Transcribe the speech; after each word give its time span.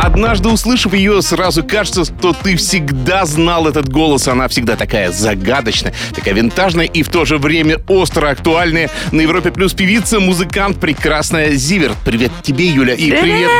Однажды 0.00 0.48
услышав 0.48 0.92
ее, 0.92 1.22
сразу 1.22 1.62
кажется, 1.64 2.04
что 2.04 2.32
ты 2.32 2.56
всегда 2.56 3.24
знал 3.24 3.68
этот 3.68 3.88
голос. 3.88 4.28
Она 4.28 4.48
всегда 4.48 4.76
такая 4.76 5.12
загадочная, 5.12 5.94
такая 6.14 6.34
винтажная 6.34 6.86
и 6.86 7.02
в 7.02 7.08
то 7.08 7.24
же 7.24 7.38
время 7.38 7.78
остро 7.88 8.28
актуальная. 8.28 8.90
На 9.12 9.20
Европе 9.20 9.50
Плюс 9.50 9.72
певица, 9.72 10.20
музыкант, 10.20 10.80
прекрасная 10.80 11.52
Зиверт. 11.52 11.96
Привет 12.04 12.32
тебе, 12.42 12.66
Юля. 12.66 12.94
И 12.94 13.10
привет 13.10 13.50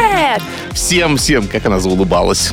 всем-всем, 0.73 1.47
как 1.47 1.65
она 1.67 1.79
заулыбалась. 1.79 2.53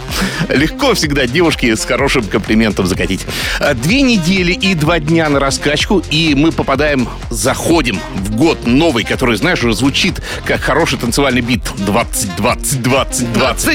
Легко 0.50 0.94
всегда 0.94 1.26
девушке 1.26 1.76
с 1.76 1.86
хорошим 1.86 2.24
комплиментом 2.24 2.86
закатить. 2.86 3.26
А, 3.60 3.74
Две 3.74 4.02
недели 4.02 4.54
и 4.54 4.76
два 4.76 5.00
дня 5.00 5.28
на 5.30 5.40
раскачку, 5.40 6.04
и 6.12 6.36
мы 6.36 6.52
попадаем, 6.52 7.10
заходим 7.30 8.00
в 8.16 8.36
год 8.36 8.68
новый, 8.68 9.04
который, 9.04 9.36
знаешь, 9.38 9.64
уже 9.64 9.74
звучит 9.74 10.22
как 10.46 10.62
хороший 10.62 11.00
танцевальный 11.00 11.42
бит. 11.42 11.64
20, 11.78 12.36
20, 12.36 12.82
20, 12.84 13.34
20. 13.34 13.71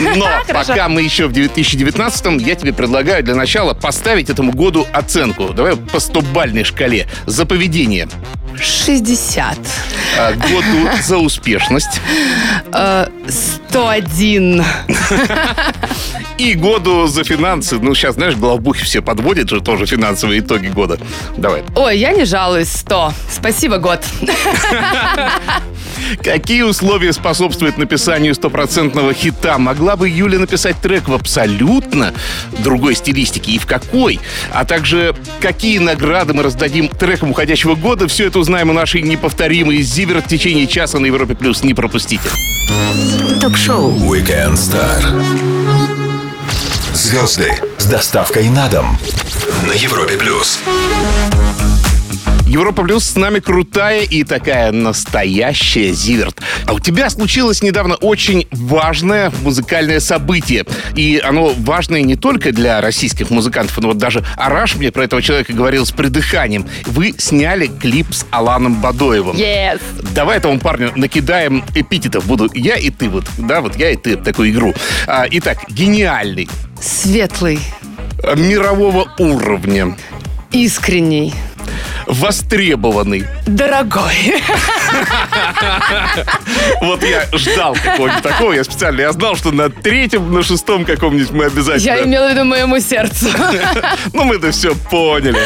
Но 0.00 0.28
пока 0.52 0.88
мы 0.88 1.02
еще 1.02 1.26
в 1.26 1.32
2019-м, 1.32 2.38
я 2.38 2.54
тебе 2.54 2.72
предлагаю 2.72 3.22
для 3.22 3.34
начала 3.34 3.74
поставить 3.74 4.30
этому 4.30 4.52
году 4.52 4.86
оценку. 4.92 5.50
Давай 5.52 5.76
по 5.76 5.96
100-бальной 5.96 6.64
шкале 6.64 7.06
за 7.26 7.46
поведение. 7.46 8.08
60. 8.60 9.58
А, 10.18 10.32
Году 10.32 10.90
за 11.02 11.18
успешность. 11.18 12.00
Э, 12.72 13.06
101. 13.68 14.64
И 16.38 16.54
году 16.54 17.06
за 17.06 17.24
финансы. 17.24 17.78
Ну, 17.78 17.94
сейчас, 17.94 18.14
знаешь, 18.14 18.34
главбухи 18.34 18.84
все 18.84 19.00
подводят 19.02 19.48
же 19.48 19.60
тоже 19.60 19.86
финансовые 19.86 20.40
итоги 20.40 20.68
года. 20.68 20.98
Давай. 21.36 21.62
Ой, 21.74 21.98
я 21.98 22.12
не 22.12 22.24
жалуюсь, 22.24 22.70
100. 22.70 23.12
Спасибо, 23.30 23.78
год. 23.78 24.04
Какие 26.22 26.62
условия 26.62 27.12
способствуют 27.12 27.78
написанию 27.78 28.34
стопроцентного 28.34 29.12
хита? 29.14 29.58
Могла 29.58 29.96
бы 29.96 30.08
Юля 30.08 30.38
написать 30.38 30.76
трек 30.80 31.08
в 31.08 31.14
абсолютно 31.14 32.12
другой 32.58 32.94
стилистике 32.94 33.52
и 33.52 33.58
в 33.58 33.66
какой? 33.66 34.20
А 34.52 34.64
также 34.64 35.14
какие 35.40 35.78
награды 35.78 36.34
мы 36.34 36.42
раздадим 36.42 36.88
трекам 36.88 37.30
уходящего 37.30 37.74
года? 37.74 38.08
Все 38.08 38.26
это 38.26 38.38
узнаем 38.38 38.70
у 38.70 38.72
нашей 38.72 39.02
неповторимой 39.02 39.82
Зивер 39.82 40.22
в 40.22 40.26
течение 40.28 40.66
часа 40.66 40.98
на 40.98 41.06
Европе+. 41.06 41.34
плюс. 41.34 41.62
Не 41.62 41.74
пропустите. 41.74 42.28
Ток-шоу 43.40 43.92
Weekend 44.12 44.54
Star. 44.54 45.02
Звезды 46.94 47.52
с 47.78 47.86
доставкой 47.86 48.48
на 48.50 48.68
дом 48.68 48.98
на 49.66 49.72
Европе 49.72 50.16
плюс. 50.16 50.58
Европа 52.48 52.82
Плюс 52.82 53.04
с 53.04 53.14
нами 53.14 53.40
крутая 53.40 54.04
и 54.04 54.24
такая 54.24 54.72
настоящая 54.72 55.92
Зиверт. 55.92 56.40
А 56.64 56.72
у 56.72 56.80
тебя 56.80 57.10
случилось 57.10 57.62
недавно 57.62 57.96
очень 57.96 58.46
важное 58.52 59.30
музыкальное 59.42 60.00
событие. 60.00 60.64
И 60.96 61.20
оно 61.22 61.52
важное 61.58 62.00
не 62.00 62.16
только 62.16 62.52
для 62.52 62.80
российских 62.80 63.28
музыкантов, 63.28 63.76
но 63.78 63.88
вот 63.88 63.98
даже 63.98 64.24
Араш 64.38 64.76
мне 64.76 64.90
про 64.90 65.04
этого 65.04 65.20
человека 65.20 65.52
говорил 65.52 65.84
с 65.84 65.92
придыханием. 65.92 66.64
Вы 66.86 67.14
сняли 67.18 67.66
клип 67.66 68.06
с 68.14 68.24
Аланом 68.30 68.80
Бадоевым. 68.80 69.36
Yes. 69.36 69.82
Давай 70.14 70.38
этому 70.38 70.58
парню 70.58 70.92
накидаем 70.96 71.62
эпитетов. 71.74 72.24
Буду 72.24 72.50
я 72.54 72.76
и 72.76 72.88
ты 72.88 73.10
вот. 73.10 73.26
Да, 73.36 73.60
вот 73.60 73.76
я 73.76 73.90
и 73.90 73.96
ты. 73.96 74.16
Такую 74.16 74.52
игру. 74.52 74.74
А, 75.06 75.26
итак, 75.30 75.58
гениальный, 75.68 76.48
Светлый. 76.80 77.58
мирового 78.36 79.12
уровня, 79.18 79.98
Искренний. 80.50 81.34
Востребованный. 82.08 83.26
Дорогой. 83.46 84.42
Вот 86.80 87.02
я 87.02 87.26
ждал 87.32 87.74
какого-нибудь 87.74 88.22
такого. 88.22 88.52
Я 88.52 88.64
специально, 88.64 89.00
я 89.02 89.12
знал, 89.12 89.36
что 89.36 89.52
на 89.52 89.68
третьем, 89.68 90.32
на 90.32 90.42
шестом 90.42 90.84
каком-нибудь 90.84 91.30
мы 91.30 91.44
обязательно... 91.46 91.96
Я 91.96 92.02
имела 92.04 92.28
в 92.28 92.32
виду 92.32 92.44
моему 92.44 92.80
сердцу. 92.80 93.28
Ну, 94.12 94.24
мы-то 94.24 94.50
все 94.50 94.74
поняли. 94.90 95.38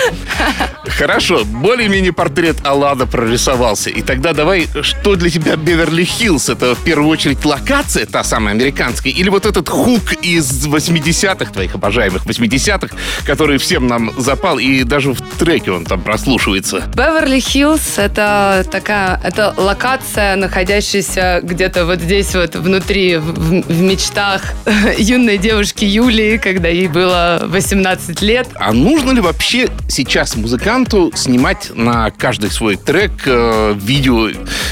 Хорошо, 0.97 1.45
более-менее 1.45 2.13
портрет 2.13 2.57
Алана 2.65 3.07
прорисовался. 3.07 3.91
И 3.91 4.03
тогда 4.03 4.33
давай, 4.33 4.69
что 4.83 5.17
для 5.17 5.31
тебя 5.31 5.57
Беверли-Хиллз? 5.57 6.53
Это 6.53 6.75
в 6.75 6.85
первую 6.85 7.09
очередь 7.09 7.45
локация, 7.45 8.07
та 8.07 8.23
самая 8.23 8.55
американская, 8.55 9.13
или 9.13 9.29
вот 9.29 9.47
этот 9.47 9.69
хук 9.69 10.13
из 10.23 10.67
80-х, 10.67 11.53
твоих 11.53 11.75
обожаемых 11.75 12.27
80-х, 12.27 12.97
который 13.25 13.59
всем 13.59 13.87
нам 13.87 14.13
запал, 14.19 14.59
и 14.59 14.85
даже 14.85 15.13
в 15.13 15.21
треке 15.39 15.73
он 15.73 15.85
там 15.85 16.03
прослушивается. 16.03 16.83
Беверли-Хиллз— 16.95 17.95
это 17.97 18.65
такая, 18.71 19.21
это 19.25 19.55
локация, 19.57 20.37
находящаяся 20.37 21.41
где-то 21.43 21.87
вот 21.87 22.01
здесь 22.01 22.35
вот 22.35 22.55
внутри, 22.55 23.17
в, 23.17 23.63
в 23.63 23.81
мечтах 23.81 24.43
юной 24.99 25.39
девушки 25.39 25.85
Юлии, 25.85 26.37
когда 26.37 26.69
ей 26.69 26.89
было 26.89 27.43
18 27.47 28.21
лет. 28.23 28.49
А 28.55 28.73
нужно 28.73 29.13
ли 29.13 29.21
вообще 29.21 29.69
сейчас 29.89 30.37
музыканту 30.83 31.13
снимать 31.15 31.71
на 31.75 32.11
каждый 32.11 32.51
свой 32.51 32.77
трек 32.77 33.13
э, 33.27 33.75
видео, 33.77 34.29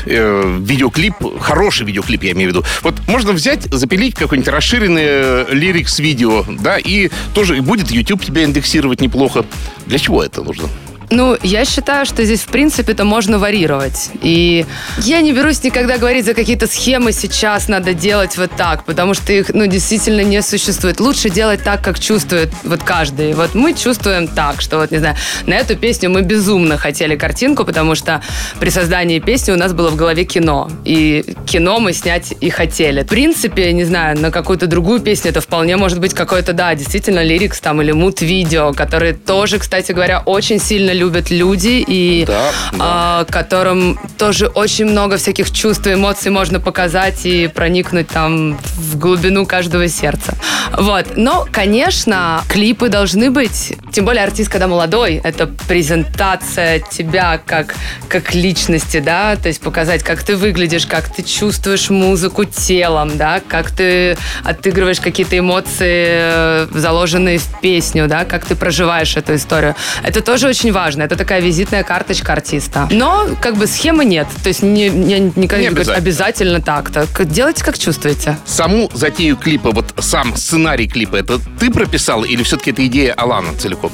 э, 0.07 0.59
видеоклип, 0.61 1.15
хороший 1.41 1.87
видеоклип, 1.87 2.23
я 2.25 2.33
имею 2.33 2.51
в 2.51 2.55
виду. 2.55 2.67
Вот 2.83 2.95
можно 3.07 3.33
взять, 3.33 3.65
запилить 3.73 4.15
какой-нибудь 4.15 4.49
расширенный 4.49 5.05
э, 5.05 5.47
лирикс 5.51 5.99
видео, 5.99 6.45
да, 6.49 6.79
и 6.79 7.11
тоже 7.35 7.57
и 7.57 7.61
будет 7.61 7.91
YouTube 7.91 8.25
тебя 8.25 8.45
индексировать 8.45 9.01
неплохо. 9.01 9.45
Для 9.87 9.99
чего 9.99 10.23
это 10.23 10.43
нужно? 10.43 10.69
Ну, 11.11 11.37
я 11.43 11.65
считаю, 11.65 12.07
что 12.07 12.25
здесь, 12.25 12.43
в 12.43 12.47
принципе, 12.47 12.93
это 12.93 13.05
можно 13.05 13.41
варьировать. 13.41 14.11
И 14.23 14.65
я 14.99 15.21
не 15.21 15.33
берусь 15.33 15.63
никогда 15.65 15.99
говорить 15.99 16.25
за 16.25 16.35
какие-то 16.35 16.69
схемы 16.69 17.11
сейчас 17.11 17.67
надо 17.67 17.95
делать 17.95 18.37
вот 18.39 18.53
так, 18.57 18.85
потому 18.85 19.15
что 19.15 19.33
их, 19.33 19.49
ну, 19.53 19.67
действительно 19.67 20.21
не 20.21 20.41
существует. 20.41 21.01
Лучше 21.01 21.29
делать 21.29 21.65
так, 21.65 21.83
как 21.83 21.99
чувствует 21.99 22.51
вот 22.63 22.85
каждый. 22.85 23.33
Вот 23.33 23.57
мы 23.57 23.75
чувствуем 23.75 24.29
так, 24.29 24.61
что 24.61 24.79
вот, 24.79 24.93
не 24.93 24.99
знаю, 24.99 25.17
на 25.47 25.55
эту 25.55 25.77
песню 25.77 26.11
мы 26.11 26.23
безумно 26.23 26.79
хотели 26.79 27.17
картинку, 27.17 27.65
потому 27.65 27.97
что 27.97 28.23
при 28.61 28.71
создании 28.71 29.19
песни 29.19 29.51
у 29.51 29.57
нас 29.57 29.73
было 29.73 29.91
в 29.91 29.97
голове 29.97 30.25
кино. 30.25 30.71
И 30.85 31.35
кино 31.45 31.81
мы 31.81 31.93
снять 31.93 32.35
и 32.41 32.51
хотели. 32.51 33.03
В 33.03 33.09
принципе, 33.09 33.73
не 33.73 33.85
знаю, 33.85 34.17
на 34.17 34.31
какую-то 34.31 34.69
другую 34.69 35.01
песню 35.01 35.31
это 35.31 35.41
вполне 35.41 35.77
может 35.77 35.99
быть 35.99 36.15
какой-то, 36.15 36.53
да, 36.53 36.73
действительно, 36.77 37.25
лирикс 37.25 37.61
там 37.61 37.83
или 37.83 37.91
мут-видео, 37.91 38.73
которые 38.75 39.15
тоже, 39.15 39.59
кстати 39.59 39.91
говоря, 39.91 40.23
очень 40.25 40.61
сильно 40.61 41.00
любят 41.01 41.31
люди 41.31 41.83
и 41.87 42.25
Да, 42.27 42.51
а, 42.79 43.25
которым 43.25 43.99
тоже 44.19 44.47
очень 44.49 44.85
много 44.85 45.17
всяких 45.17 45.51
чувств 45.51 45.87
и 45.87 45.95
эмоций 45.95 46.31
можно 46.31 46.61
показать 46.61 47.25
и 47.25 47.49
проникнуть 47.49 48.09
там 48.09 48.59
в 48.77 48.99
глубину 48.99 49.47
каждого 49.47 49.89
сердца. 49.89 50.35
Вот. 50.77 51.17
Но, 51.17 51.47
конечно, 51.51 52.43
клипы 52.49 52.89
должны 52.89 53.31
быть, 53.31 53.77
тем 53.93 54.05
более 54.05 54.25
артист, 54.25 54.51
когда 54.51 54.67
молодой, 54.67 55.21
это 55.25 55.47
презентация 55.69 56.81
тебя 56.81 57.41
как, 57.45 57.75
как 58.09 58.35
личности, 58.35 59.01
да, 59.01 59.37
то 59.37 59.49
есть 59.49 59.61
показать, 59.61 60.03
как 60.03 60.23
ты 60.23 60.37
выглядишь, 60.37 60.87
как 60.87 61.09
ты 61.09 61.23
чувствуешь 61.23 61.89
музыку 61.91 62.45
телом, 62.45 63.17
да, 63.17 63.41
как 63.47 63.71
ты 63.71 64.19
отыгрываешь 64.45 65.01
какие-то 65.01 65.39
эмоции, 65.39 66.07
э, 66.09 66.67
заложенные 66.73 67.39
в 67.39 67.61
песню, 67.61 68.07
да, 68.07 68.25
как 68.25 68.45
ты 68.45 68.55
проживаешь 68.55 69.17
эту 69.17 69.35
историю. 69.35 69.75
Это 70.03 70.21
тоже 70.21 70.49
очень 70.49 70.73
важно. 70.73 70.90
Это 70.99 71.17
такая 71.17 71.41
визитная 71.41 71.83
карточка 71.83 72.33
артиста. 72.33 72.89
Но 72.91 73.29
как 73.41 73.57
бы 73.57 73.67
схемы 73.67 74.05
нет. 74.05 74.27
То 74.43 74.49
есть 74.49 74.63
не, 74.63 74.89
не, 74.89 75.21
никогда 75.21 75.57
Не 75.59 75.63
не 75.63 75.69
обязательно. 75.69 75.97
обязательно 75.97 76.61
так. 76.63 76.91
так. 76.91 77.27
Делайте, 77.31 77.65
как 77.65 77.79
чувствуете. 77.79 78.37
Саму 78.45 78.91
затею 78.95 79.37
клипа, 79.37 79.71
вот 79.71 79.95
сам 79.99 80.37
сценарий 80.37 80.89
клипа, 80.89 81.17
это 81.17 81.39
ты 81.59 81.71
прописал 81.71 82.25
или 82.25 82.43
все-таки 82.43 82.71
это 82.71 82.87
идея 82.87 83.15
Алана 83.15 83.55
целиком? 83.55 83.93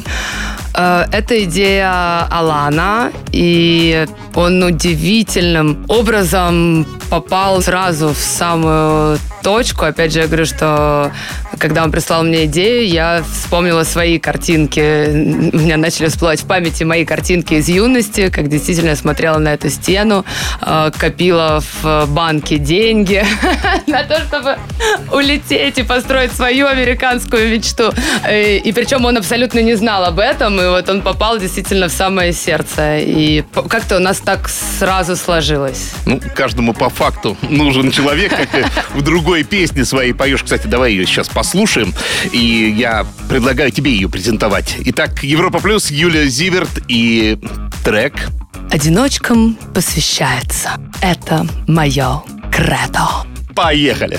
Э, 0.77 1.05
Это 1.13 1.43
идея 1.45 2.27
Алана, 2.31 3.11
и 3.33 4.07
он 4.35 4.63
удивительным 4.63 5.85
образом 5.89 6.87
попал 7.11 7.63
сразу 7.63 8.09
в 8.13 8.17
самую 8.19 9.19
точку. 9.43 9.85
Опять 9.85 10.13
же, 10.13 10.21
я 10.21 10.27
говорю, 10.27 10.45
что 10.45 11.13
когда 11.59 11.85
он 11.85 11.91
прислал 11.93 12.25
мне 12.25 12.45
идею, 12.47 12.87
я 12.89 13.23
вспомнила 13.33 13.85
свои 13.85 14.19
картинки. 14.19 14.81
У 15.55 15.59
меня 15.59 15.77
начали 15.77 16.09
всплывать 16.09 16.41
в 16.43 16.47
памяти 16.47 16.83
мои 16.85 17.05
картинки 17.05 17.55
из 17.55 17.69
юности, 17.69 18.29
как 18.29 18.49
действительно 18.49 18.91
я 18.91 18.97
смотрела 18.97 19.39
на 19.39 19.55
эту 19.55 19.71
стену, 19.71 20.25
э, 20.61 20.91
копила 20.99 21.63
в 21.83 22.07
банке 22.09 22.59
деньги 22.59 23.25
на 23.87 24.03
то, 24.03 24.19
чтобы 24.29 24.57
улететь 25.13 25.79
и 25.79 25.83
построить 25.85 26.33
свою 26.33 26.67
американскую 26.67 27.49
мечту. 27.49 27.93
Э, 28.29 28.57
И 28.59 28.73
причем 28.73 29.05
он 29.05 29.17
абсолютно 29.17 29.61
не 29.61 29.77
знал 29.77 30.05
об 30.05 30.19
этом, 30.19 30.61
и 30.61 30.66
и 30.67 30.69
вот 30.69 30.89
он 30.89 31.03
попал 31.03 31.39
действительно 31.39 31.89
в 31.89 31.93
самое 31.93 32.33
сердце. 32.33 32.99
И 32.99 33.45
как-то 33.69 33.97
у 33.97 34.01
нас 34.01 34.19
так 34.19 34.49
сразу 34.49 35.17
сложилось. 35.17 35.93
Ну, 36.05 36.21
каждому 36.35 36.75
по 36.75 36.89
факту 36.91 37.37
нужен 37.43 37.91
человек, 37.91 38.37
как 38.37 38.51
ты 38.51 38.67
в 38.95 39.03
другой 39.03 39.45
песне 39.45 39.85
своей 39.85 40.13
поешь. 40.13 40.43
Кстати, 40.43 40.67
давай 40.67 40.93
ее 40.93 41.07
сейчас 41.07 41.29
послушаем. 41.29 41.95
И 42.33 42.75
я 42.77 43.07
предлагаю 43.29 43.71
тебе 43.71 43.93
ее 43.93 44.09
презентовать. 44.09 44.77
Итак, 44.87 45.23
Европа 45.23 45.61
Плюс, 45.61 45.91
Юлия 45.91 46.27
Зиверт 46.27 46.83
и 46.89 47.39
трек 47.85 48.29
Одиночкам 48.71 49.57
посвящается. 49.75 50.71
Это 51.01 51.47
мое 51.69 52.23
кредо. 52.53 53.25
«Поехали». 53.55 54.19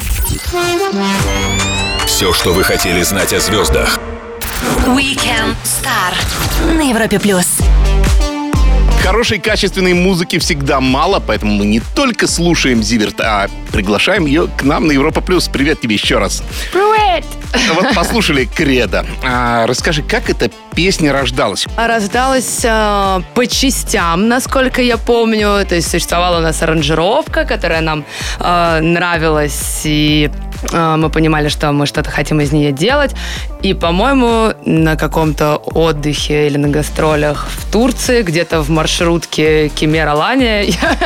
Все, 2.05 2.33
что 2.33 2.53
вы 2.53 2.63
хотели 2.63 3.03
знать 3.03 3.33
о 3.33 3.39
звездах. 3.39 3.99
Weekend 4.85 5.55
Star 5.63 6.13
на 6.75 6.81
Европе 6.81 7.19
плюс. 7.19 7.57
Хорошей 9.03 9.39
качественной 9.39 9.93
музыки 9.93 10.37
всегда 10.37 10.79
мало, 10.79 11.19
поэтому 11.19 11.53
мы 11.53 11.65
не 11.65 11.79
только 11.95 12.27
слушаем 12.27 12.83
Зиверт, 12.83 13.19
а 13.21 13.47
приглашаем 13.71 14.25
ее 14.25 14.47
к 14.47 14.63
нам 14.63 14.87
на 14.87 14.91
Европа 14.91 15.21
Плюс. 15.21 15.47
Привет 15.47 15.79
тебе 15.81 15.95
еще 15.95 16.17
раз. 16.17 16.43
Привет! 16.71 17.23
Вот 17.73 17.95
послушали 17.95 18.45
Кредо. 18.45 19.05
А, 19.23 19.65
расскажи, 19.65 20.03
как 20.03 20.29
эта 20.29 20.51
песня 20.75 21.13
рождалась? 21.13 21.65
Рождалась 21.77 22.59
э, 22.63 23.21
по 23.33 23.47
частям, 23.47 24.27
насколько 24.27 24.81
я 24.81 24.97
помню. 24.97 25.65
То 25.65 25.75
есть 25.75 25.89
существовала 25.89 26.39
у 26.39 26.41
нас 26.41 26.61
аранжировка, 26.61 27.45
которая 27.45 27.81
нам 27.81 28.03
э, 28.39 28.79
нравилась, 28.81 29.81
и 29.85 30.29
мы 30.71 31.09
понимали, 31.09 31.49
что 31.49 31.71
мы 31.71 31.85
что-то 31.85 32.09
хотим 32.09 32.41
из 32.41 32.51
нее 32.51 32.71
делать. 32.71 33.15
И, 33.61 33.73
по-моему, 33.73 34.53
на 34.65 34.95
каком-то 34.95 35.55
отдыхе 35.57 36.47
или 36.47 36.57
на 36.57 36.67
гастролях 36.67 37.47
в 37.49 37.71
Турции, 37.71 38.21
где-то 38.21 38.61
в 38.61 38.69
маршрутке 38.69 39.69
Кемера 39.69 40.13
Лани, 40.13 40.65
я, 40.69 40.97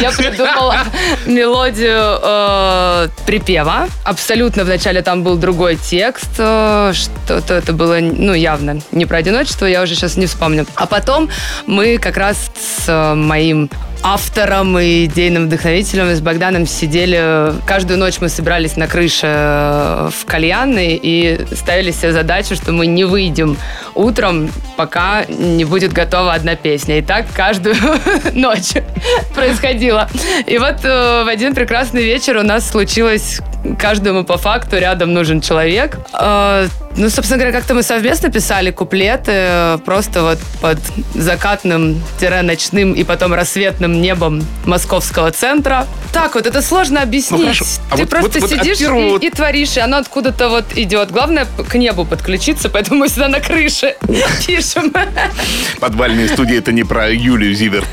я 0.00 0.10
придумала 0.12 0.78
мелодию 1.26 2.18
э, 2.22 3.08
припева. 3.26 3.88
Абсолютно 4.04 4.64
вначале 4.64 5.02
там 5.02 5.22
был 5.22 5.36
другой 5.36 5.76
текст, 5.76 6.30
э, 6.38 6.92
что-то 6.94 7.54
это 7.54 7.72
было, 7.72 7.98
ну, 8.00 8.34
явно 8.34 8.80
не 8.92 9.06
про 9.06 9.18
одиночество, 9.18 9.66
я 9.66 9.82
уже 9.82 9.94
сейчас 9.94 10.16
не 10.16 10.26
вспомню. 10.26 10.66
А 10.74 10.86
потом 10.86 11.28
мы 11.66 11.98
как 11.98 12.16
раз 12.16 12.50
с 12.58 12.88
э, 12.88 13.14
моим 13.14 13.70
автором 14.02 14.78
и 14.78 15.04
идейным 15.04 15.46
вдохновителем 15.46 16.14
с 16.14 16.20
Богданом 16.20 16.66
сидели. 16.66 17.52
Каждую 17.66 17.98
ночь 17.98 18.20
мы 18.20 18.28
собирались 18.28 18.76
на 18.76 18.86
крыше 18.86 19.26
э, 19.26 20.10
в 20.12 20.24
кальянной 20.26 20.98
и 21.02 21.40
ставили 21.54 21.90
себе 21.90 22.12
задачу, 22.12 22.54
что 22.54 22.72
мы 22.72 22.86
не 22.86 23.04
выйдем 23.04 23.56
утром, 23.94 24.50
пока 24.76 25.24
не 25.26 25.64
будет 25.64 25.92
готова 25.92 26.32
одна 26.32 26.56
песня. 26.56 26.98
И 26.98 27.02
так 27.02 27.26
каждую 27.34 27.76
ночь 28.32 28.72
происходило. 29.34 30.08
И 30.46 30.58
вот 30.58 30.84
э, 30.84 31.24
в 31.24 31.28
один 31.28 31.54
прекрасный 31.54 32.02
вечер 32.02 32.36
у 32.36 32.42
нас 32.42 32.68
случилось 32.68 33.40
каждому 33.78 34.24
по 34.24 34.38
факту 34.38 34.78
рядом 34.78 35.12
нужен 35.12 35.40
человек. 35.40 35.98
Э, 36.18 36.68
ну, 36.96 37.08
собственно 37.08 37.38
говоря, 37.38 37.56
как-то 37.56 37.74
мы 37.74 37.82
совместно 37.82 38.30
писали 38.30 38.70
куплеты, 38.70 39.78
просто 39.84 40.22
вот 40.22 40.38
под 40.60 40.78
закатным-ночным 41.14 42.94
и 42.94 43.04
потом 43.04 43.32
рассветным 43.32 43.89
небом 43.92 44.44
московского 44.64 45.30
центра. 45.30 45.86
Так 46.12 46.34
вот, 46.34 46.46
это 46.46 46.60
сложно 46.62 47.02
объяснить. 47.02 47.40
Ну, 47.40 47.44
хорошо. 47.46 47.64
А 47.90 47.96
Ты 47.96 48.02
вот- 48.02 48.10
просто 48.10 48.40
вот- 48.40 48.50
вот 48.50 48.52
от 48.52 48.64
сидишь 48.64 48.88
вот- 48.88 49.22
и, 49.22 49.26
и 49.26 49.30
творишь, 49.30 49.76
и 49.76 49.80
оно 49.80 49.98
откуда-то 49.98 50.48
вот 50.48 50.64
идет. 50.76 51.10
Главное 51.10 51.46
к 51.68 51.74
небу 51.76 52.04
подключиться, 52.04 52.68
поэтому 52.68 53.00
мы 53.00 53.08
сюда 53.08 53.28
на 53.28 53.40
крыше 53.40 53.96
пишем. 54.46 54.92
Подвальные 55.80 56.28
студии 56.28 56.56
это 56.58 56.72
не 56.72 56.84
про 56.84 57.10
Юлию 57.10 57.54
Зиверт. 57.54 57.86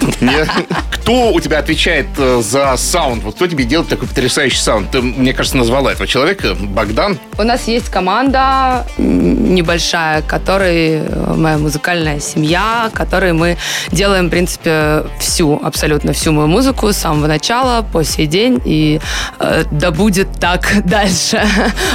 Кто 0.91 1.31
у 1.31 1.39
тебя 1.39 1.59
отвечает 1.59 2.07
э, 2.17 2.41
за 2.43 2.75
саунд? 2.77 3.23
Вот 3.23 3.35
кто 3.35 3.47
тебе 3.47 3.63
делает 3.63 3.89
такой 3.89 4.07
потрясающий 4.07 4.57
саунд? 4.59 4.91
Ты, 4.91 5.01
мне 5.01 5.33
кажется, 5.33 5.57
назвала 5.57 5.91
этого 5.93 6.05
человека 6.07 6.55
Богдан. 6.59 7.17
У 7.37 7.43
нас 7.43 7.67
есть 7.67 7.89
команда 7.89 8.85
небольшая, 8.97 10.21
которой 10.21 10.95
э, 11.03 11.33
моя 11.35 11.57
музыкальная 11.57 12.19
семья, 12.19 12.89
которой 12.93 13.33
мы 13.33 13.57
делаем, 13.91 14.27
в 14.27 14.29
принципе, 14.29 15.03
всю, 15.19 15.59
абсолютно 15.63 15.86
всю 16.13 16.31
мою 16.31 16.47
музыку 16.47 16.91
с 16.91 16.97
самого 16.97 17.27
начала 17.27 17.81
по 17.81 18.03
сей 18.03 18.27
день, 18.27 18.61
и 18.65 18.99
э, 19.39 19.63
да 19.71 19.91
будет 19.91 20.27
так 20.39 20.67
дальше. 20.85 21.41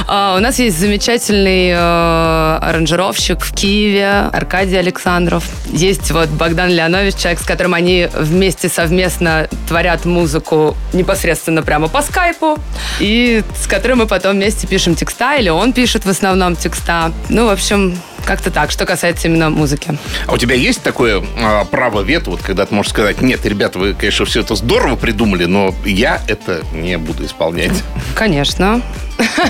А, 0.07 0.35
У 0.37 0.39
нас 0.39 0.59
есть 0.59 0.79
замечательный 0.79 1.69
э, 1.69 2.57
аранжировщик 2.61 3.41
в 3.41 3.53
Киеве, 3.53 4.29
Аркадий 4.31 4.77
Александров. 4.77 5.43
Есть 5.71 6.11
вот 6.11 6.29
Богдан 6.29 6.69
Леонович, 6.69 7.15
человек, 7.15 7.39
с 7.39 7.45
которым 7.45 7.73
они 7.73 8.07
вместе 8.13 8.69
совместно 8.69 9.47
творят 9.67 10.05
музыку 10.05 10.75
непосредственно 10.93 11.61
прямо 11.61 11.87
по 11.87 12.01
скайпу, 12.01 12.57
и 12.99 13.43
с 13.61 13.67
которым 13.67 13.99
мы 13.99 14.07
потом 14.07 14.33
вместе 14.33 14.67
пишем 14.67 14.95
текста, 14.95 15.35
или 15.35 15.49
он 15.49 15.73
пишет 15.73 16.05
в 16.05 16.09
основном 16.09 16.55
текста. 16.55 17.11
Ну, 17.29 17.47
в 17.47 17.49
общем, 17.49 17.97
как-то 18.25 18.51
так, 18.51 18.71
что 18.71 18.85
касается 18.85 19.27
именно 19.27 19.49
музыки. 19.49 19.97
А 20.27 20.33
у 20.33 20.37
тебя 20.37 20.55
есть 20.55 20.81
такое 20.81 21.23
а, 21.37 21.65
право 21.65 22.01
вето, 22.01 22.31
вот 22.31 22.41
когда 22.41 22.65
ты 22.65 22.73
можешь 22.73 22.91
сказать, 22.91 23.21
нет, 23.21 23.45
ребята, 23.45 23.79
вы, 23.79 23.93
конечно, 23.93 24.25
все 24.25 24.41
это 24.41 24.55
здорово 24.55 24.95
придумали, 24.95 25.45
но 25.45 25.73
я 25.85 26.21
это 26.27 26.63
не 26.73 26.97
буду 26.97 27.25
исполнять. 27.25 27.83
Конечно. 28.15 28.81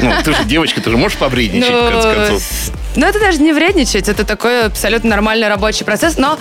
Ну, 0.01 0.11
ты 0.23 0.33
же 0.33 0.43
девочка, 0.45 0.81
ты 0.81 0.89
же 0.89 0.97
можешь 0.97 1.17
повредничать, 1.17 1.69
в 1.69 1.89
конце 1.89 2.15
концов. 2.15 2.43
Ну, 2.95 3.07
это 3.07 3.19
даже 3.19 3.39
не 3.39 3.53
вредничать, 3.53 4.07
это 4.07 4.23
такой 4.23 4.65
абсолютно 4.65 5.09
нормальный 5.09 5.47
рабочий 5.47 5.83
процесс, 5.83 6.17
но 6.17 6.37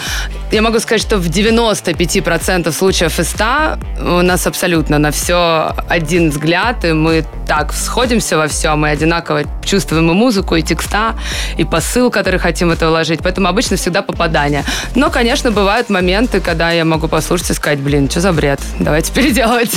я 0.51 0.61
могу 0.61 0.81
сказать, 0.81 1.01
что 1.01 1.17
в 1.17 1.27
95% 1.27 2.71
случаев 2.73 3.19
из 3.19 3.31
100 3.31 3.79
у 4.01 4.23
нас 4.23 4.47
абсолютно 4.47 4.99
на 4.99 5.13
все 5.13 5.75
один 5.89 6.29
взгляд, 6.29 6.85
и 6.85 6.93
мы 6.93 7.25
так 7.47 7.73
сходимся 7.73 8.37
во 8.37 8.49
всем, 8.49 8.81
мы 8.81 8.91
одинаково 8.91 9.45
чувствуем 9.65 10.11
и 10.11 10.15
музыку, 10.15 10.57
и 10.57 10.63
текста, 10.63 11.15
и 11.57 11.65
посыл, 11.65 12.11
который 12.11 12.22
хотим 12.39 12.69
в 12.69 12.73
это 12.73 12.89
вложить, 12.89 13.21
поэтому 13.23 13.49
обычно 13.49 13.77
всегда 13.77 14.03
попадание. 14.03 14.65
Но, 14.95 15.11
конечно, 15.11 15.51
бывают 15.51 15.91
моменты, 15.91 16.41
когда 16.41 16.71
я 16.71 16.85
могу 16.85 17.09
послушать 17.09 17.51
и 17.51 17.55
сказать, 17.55 17.79
блин, 17.79 18.11
что 18.11 18.21
за 18.21 18.33
бред, 18.33 18.61
давайте 18.79 19.13
переделывать. 19.15 19.75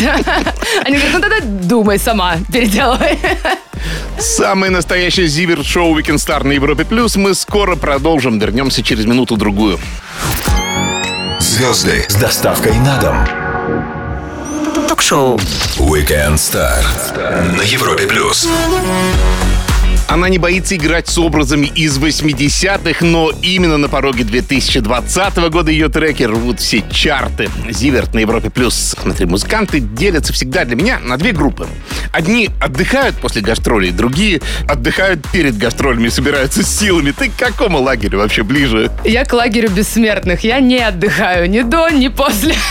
Они 0.84 0.98
говорят, 0.98 1.14
ну 1.14 1.22
тогда 1.22 1.38
думай 1.42 2.00
сама, 2.00 2.38
переделывай. 2.52 3.20
Самое 4.18 4.72
настоящее 4.72 5.28
Зиверт-шоу 5.28 5.98
Weekend 5.98 6.16
Star 6.16 6.44
на 6.44 6.54
Европе 6.54 6.86
Плюс 6.86 7.16
мы 7.16 7.36
скоро 7.36 7.76
продолжим. 7.76 8.40
Вернемся 8.40 8.82
через 8.82 9.06
минуту-другую. 9.06 9.80
Звезды 11.40 12.06
с 12.08 12.16
доставкой 12.16 12.74
на 12.80 12.98
дом. 13.00 13.18
Ток-шоу. 14.88 15.38
Weekend 15.78 16.36
Star 16.36 16.84
на 17.58 17.62
Европе 17.62 18.08
Плюс. 18.08 18.48
Она 20.08 20.30
не 20.30 20.38
боится 20.38 20.76
играть 20.76 21.08
с 21.08 21.18
образами 21.18 21.68
из 21.68 21.98
80-х, 21.98 23.04
но 23.06 23.32
именно 23.42 23.78
на 23.78 23.90
пороге 23.90 24.24
2020 24.24 25.38
года 25.50 25.72
ее 25.72 25.90
треки 25.90 26.24
рвут 26.24 26.60
все 26.60 26.84
чарты. 26.92 27.50
Зиверт 27.70 28.14
на 28.14 28.20
Европе 28.20 28.50
Плюс. 28.50 28.96
Смотри, 29.02 29.26
музыканты 29.26 29.80
делятся 29.80 30.32
всегда 30.32 30.64
для 30.66 30.76
меня 30.76 31.00
на 31.00 31.18
две 31.18 31.32
группы. 31.32 31.68
Одни 32.12 32.50
отдыхают 32.62 33.18
после 33.18 33.42
гастролей, 33.42 33.92
другие 33.92 34.42
отдыхают 34.70 35.28
перед 35.32 35.58
гастролями 35.58 36.08
и 36.08 36.10
собираются 36.10 36.64
с 36.64 36.80
силами. 36.80 37.12
Ты 37.12 37.30
к 37.30 37.36
какому 37.36 37.82
лагерю 37.82 38.20
вообще 38.20 38.44
ближе? 38.44 38.92
Я 39.04 39.26
к 39.26 39.34
лагерю 39.34 39.70
бессмертных. 39.70 40.44
Я 40.44 40.60
не 40.60 40.78
отдыхаю 40.78 41.50
ни 41.50 41.62
до, 41.62 41.90
ни 41.90 42.08
после. 42.08 42.56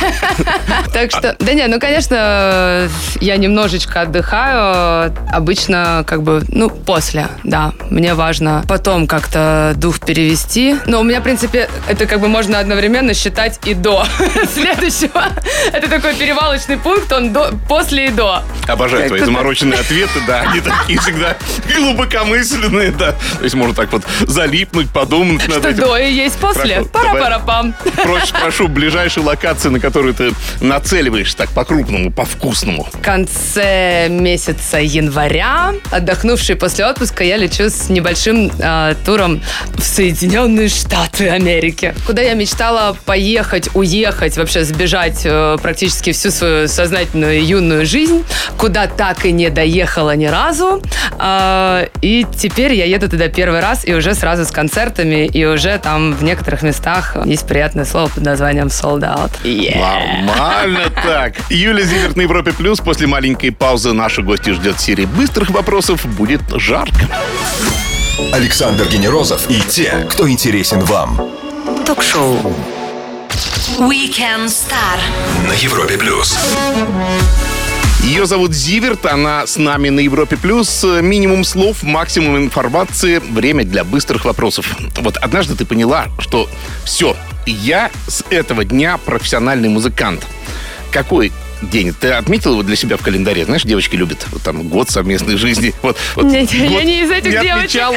Так 0.93 1.11
что, 1.11 1.35
да 1.41 1.53
не, 1.55 1.67
ну, 1.67 1.81
конечно, 1.81 2.89
я 3.21 3.37
немножечко 3.37 4.03
отдыхаю. 4.03 5.13
Обычно, 5.33 6.05
как 6.07 6.23
бы, 6.23 6.45
ну, 6.49 6.71
после, 6.71 7.24
да. 7.43 7.73
Мне 7.91 8.15
важно 8.15 8.65
потом 8.69 9.07
как-то 9.07 9.73
дух 9.77 10.01
перевести. 10.01 10.77
Но 10.87 11.01
у 11.01 11.05
меня, 11.05 11.21
в 11.21 11.23
принципе, 11.23 11.69
это 11.89 12.07
как 12.07 12.21
бы 12.21 12.29
можно 12.29 12.59
одновременно 12.59 13.15
считать 13.15 13.59
и 13.67 13.75
до 13.75 14.05
следующего. 14.55 15.25
Это 15.73 15.89
такой 15.89 16.15
перевалочный 16.15 16.77
пункт, 16.79 17.13
он 17.13 17.33
до, 17.33 17.53
после 17.69 18.07
и 18.07 18.11
до. 18.11 18.43
Обожаю 18.67 19.09
твои 19.09 19.21
замороченные 19.21 19.81
ответы, 19.81 20.21
да, 20.27 20.41
они 20.43 20.61
такие 20.61 20.99
всегда 20.99 21.37
глубокомысленные, 21.75 22.91
да. 22.91 23.13
То 23.13 23.45
есть 23.45 23.55
можно 23.55 23.75
так 23.75 23.93
вот 23.93 24.03
залипнуть, 24.21 24.91
подумать 24.91 25.47
над 25.49 25.59
Что 25.59 25.69
этим. 25.69 25.81
до 25.81 25.97
и 25.97 26.13
есть 26.13 26.37
после. 26.37 26.83
Пара-пара-пам. 26.85 27.75
Проще 28.03 28.33
прошу, 28.41 28.69
ближайшие 28.69 29.25
локации, 29.25 29.69
на 29.69 29.81
которые 29.81 30.15
ты 30.15 30.33
нацеливаешься 30.61 31.37
так 31.37 31.51
по-крупному, 31.51 32.11
по-вкусному. 32.11 32.89
В 32.93 33.01
конце 33.01 34.09
месяца 34.09 34.79
января, 34.79 35.73
отдохнувший 35.91 36.57
после 36.57 36.87
отпуска, 36.87 37.14
Новосибирска 37.15 37.25
я 37.25 37.37
лечу 37.37 37.71
с 37.71 37.89
небольшим 37.89 38.51
э, 38.59 38.95
туром 39.05 39.41
в 39.75 39.83
Соединенные 39.83 40.69
Штаты 40.69 41.29
Америки, 41.29 41.95
куда 42.07 42.23
я 42.23 42.35
мечтала 42.35 42.97
поехать, 43.05 43.69
уехать, 43.75 44.37
вообще 44.37 44.65
сбежать 44.65 45.23
э, 45.25 45.57
практически 45.63 46.13
всю 46.13 46.31
свою 46.31 46.69
сознательную 46.69 47.45
юную 47.45 47.87
жизнь, 47.87 48.25
куда 48.59 48.87
так 48.87 49.25
и 49.27 49.33
не 49.33 49.51
доехала 49.51 50.17
ни 50.17 50.27
разу. 50.27 50.83
Э, 51.19 51.87
и 52.03 52.27
теперь 52.37 52.75
я 52.75 52.85
еду 52.85 53.09
туда 53.09 53.29
первый 53.29 53.61
раз 53.61 53.87
и 53.87 53.95
уже 53.95 54.15
сразу 54.15 54.45
с 54.45 54.51
концертами, 54.51 55.27
и 55.27 55.45
уже 55.45 55.79
там 55.79 56.15
в 56.15 56.25
некоторых 56.25 56.63
местах 56.63 57.17
есть 57.25 57.47
приятное 57.47 57.85
слово 57.85 58.09
под 58.09 58.25
названием 58.25 58.69
sold 58.69 59.03
out. 59.03 59.31
Yeah. 59.45 59.79
Нормально 60.27 60.91
так. 61.05 61.35
Юлия 61.51 61.85
Зиверт 61.85 62.17
на 62.17 62.23
Европе 62.23 62.53
Плюс. 62.53 62.81
После 62.81 63.07
маленькой 63.07 63.51
паузы 63.51 63.93
наши 63.93 64.23
гости 64.23 64.51
ждет 64.51 64.81
серии 64.81 65.05
быстрых 65.05 65.51
вопросов. 65.51 66.05
Будет 66.17 66.43
жарко. 66.57 67.04
Александр 68.33 68.89
Генерозов 68.89 69.51
и 69.51 69.61
те, 69.61 70.07
кто 70.11 70.29
интересен 70.29 70.81
вам. 70.81 71.21
Ток-шоу. 71.87 72.55
Weekend 73.79 74.47
Star. 74.47 74.99
На 75.49 75.53
Европе 75.53 75.97
Плюс. 75.99 76.37
Ее 78.03 78.27
зовут 78.27 78.53
Зиверт, 78.53 79.07
она 79.07 79.47
с 79.47 79.57
нами 79.57 79.89
на 79.89 80.01
Европе 80.01 80.37
Плюс. 80.37 80.85
Минимум 80.85 81.43
слов, 81.43 81.83
максимум 81.83 82.37
информации, 82.37 83.19
время 83.19 83.65
для 83.65 83.83
быстрых 83.83 84.25
вопросов. 84.27 84.77
Вот 84.99 85.17
однажды 85.17 85.55
ты 85.57 85.65
поняла, 85.65 86.09
что 86.19 86.49
все, 86.85 87.17
я 87.47 87.91
с 88.07 88.25
этого 88.31 88.65
дня 88.65 88.99
профессиональный 88.99 89.69
музыкант. 89.69 90.27
Какой 90.91 91.33
день. 91.71 91.95
Ты 91.99 92.09
отметил 92.09 92.53
его 92.53 92.63
для 92.63 92.77
себя 92.77 92.97
в 92.97 93.03
календаре? 93.03 93.45
Знаешь, 93.45 93.63
девочки 93.63 93.97
любят 93.97 94.27
вот 94.31 94.43
там 94.43 94.69
год 94.69 94.91
совместной 94.91 95.37
жизни. 95.37 95.73
Вот, 95.83 95.97
вот 96.15 96.27
Нет, 96.27 96.51
я 96.53 96.69
год 96.69 96.85
не 96.85 97.03
из 97.03 97.11
этих 97.11 97.35
не 97.35 97.41
девочек. 97.41 97.83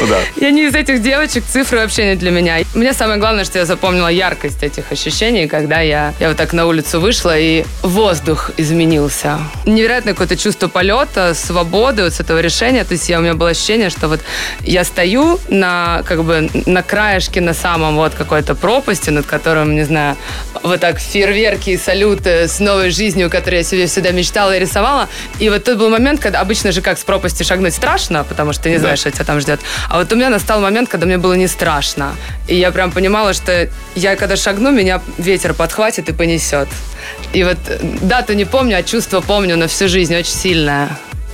Ну. 0.00 0.16
Я 0.36 0.50
не 0.50 0.66
из 0.66 0.74
этих 0.74 1.02
девочек, 1.02 1.44
цифры 1.44 1.80
вообще 1.80 2.10
не 2.10 2.14
для 2.16 2.30
меня. 2.30 2.58
Мне 2.74 2.92
самое 2.92 3.18
главное, 3.18 3.44
что 3.44 3.58
я 3.58 3.66
запомнила 3.66 4.08
яркость 4.08 4.62
этих 4.62 4.90
ощущений, 4.92 5.48
когда 5.48 5.80
я, 5.80 6.14
я 6.20 6.28
вот 6.28 6.36
так 6.36 6.52
на 6.52 6.66
улицу 6.66 7.00
вышла, 7.00 7.38
и 7.38 7.64
воздух 7.82 8.50
изменился. 8.56 9.38
Невероятное 9.66 10.14
какое-то 10.14 10.36
чувство 10.36 10.68
полета, 10.68 11.34
свободы 11.34 12.04
вот 12.04 12.14
с 12.14 12.20
этого 12.20 12.40
решения. 12.40 12.84
То 12.84 12.92
есть 12.92 13.08
я, 13.08 13.18
у 13.18 13.22
меня 13.22 13.34
было 13.34 13.50
ощущение, 13.50 13.90
что 13.90 14.08
вот 14.08 14.20
я 14.60 14.84
стою 14.84 15.38
на, 15.48 16.02
как 16.06 16.24
бы, 16.24 16.48
на 16.66 16.82
краешке, 16.82 17.40
на 17.40 17.54
самом 17.54 17.96
вот 17.96 18.14
какой-то 18.14 18.54
пропасти, 18.54 19.10
над 19.10 19.26
которым, 19.26 19.74
не 19.74 19.84
знаю, 19.84 20.16
вот 20.62 20.80
так 20.80 20.98
фейерверки 20.98 21.70
и 21.70 21.76
салюты 21.76 22.27
с 22.28 22.60
новой 22.60 22.90
жизнью, 22.90 23.30
которую 23.30 23.58
я 23.60 23.64
себе 23.64 23.86
всегда 23.86 24.10
мечтала 24.10 24.56
и 24.56 24.60
рисовала. 24.60 25.08
И 25.38 25.48
вот 25.50 25.64
тот 25.64 25.78
был 25.78 25.90
момент, 25.90 26.20
когда 26.20 26.40
обычно 26.40 26.72
же 26.72 26.80
как 26.80 26.98
с 26.98 27.04
пропасти 27.04 27.42
шагнуть 27.42 27.74
страшно, 27.74 28.24
потому 28.24 28.52
что 28.52 28.64
ты 28.64 28.70
не 28.70 28.76
Да. 28.76 28.82
знаешь, 28.82 29.00
что 29.00 29.10
тебя 29.10 29.24
там 29.24 29.40
ждет. 29.40 29.60
А 29.88 29.98
вот 29.98 30.12
у 30.12 30.16
меня 30.16 30.30
настал 30.30 30.60
момент, 30.60 30.88
когда 30.88 31.06
мне 31.06 31.18
было 31.18 31.34
не 31.34 31.46
страшно. 31.48 32.14
И 32.46 32.54
я 32.56 32.70
прям 32.70 32.90
понимала, 32.92 33.32
что 33.34 33.68
я 33.94 34.16
когда 34.16 34.36
шагну, 34.36 34.70
меня 34.70 35.00
ветер 35.18 35.54
подхватит 35.54 36.08
и 36.08 36.12
понесет. 36.12 36.68
И 37.32 37.44
вот 37.44 37.58
э, 37.68 37.78
дату 38.02 38.34
не 38.34 38.44
помню, 38.44 38.78
а 38.78 38.82
чувство 38.82 39.20
помню 39.20 39.56
на 39.56 39.66
всю 39.68 39.88
жизнь, 39.88 40.14
очень 40.14 40.32
сильное. 40.34 40.88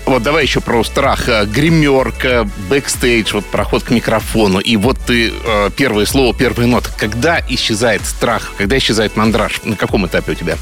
Вот 0.06 0.22
давай 0.22 0.42
еще 0.44 0.60
про 0.60 0.84
страх. 0.84 1.28
Э, 1.28 1.46
Гримерка, 1.46 2.48
бэкстейдж, 2.68 3.32
вот 3.32 3.46
проход 3.46 3.84
к 3.84 3.90
микрофону. 3.90 4.58
И 4.60 4.76
вот 4.76 4.98
ты 5.06 5.32
э, 5.32 5.70
первое 5.76 6.04
слово, 6.06 6.34
первая 6.34 6.66
нота. 6.66 6.90
Когда 6.96 7.40
исчезает 7.48 8.04
страх? 8.04 8.52
Когда 8.58 8.76
исчезает 8.76 9.16
мандраж? 9.16 9.60
На 9.64 9.76
каком 9.76 10.06
этапе 10.06 10.32
у 10.32 10.34
тебя? 10.34 10.56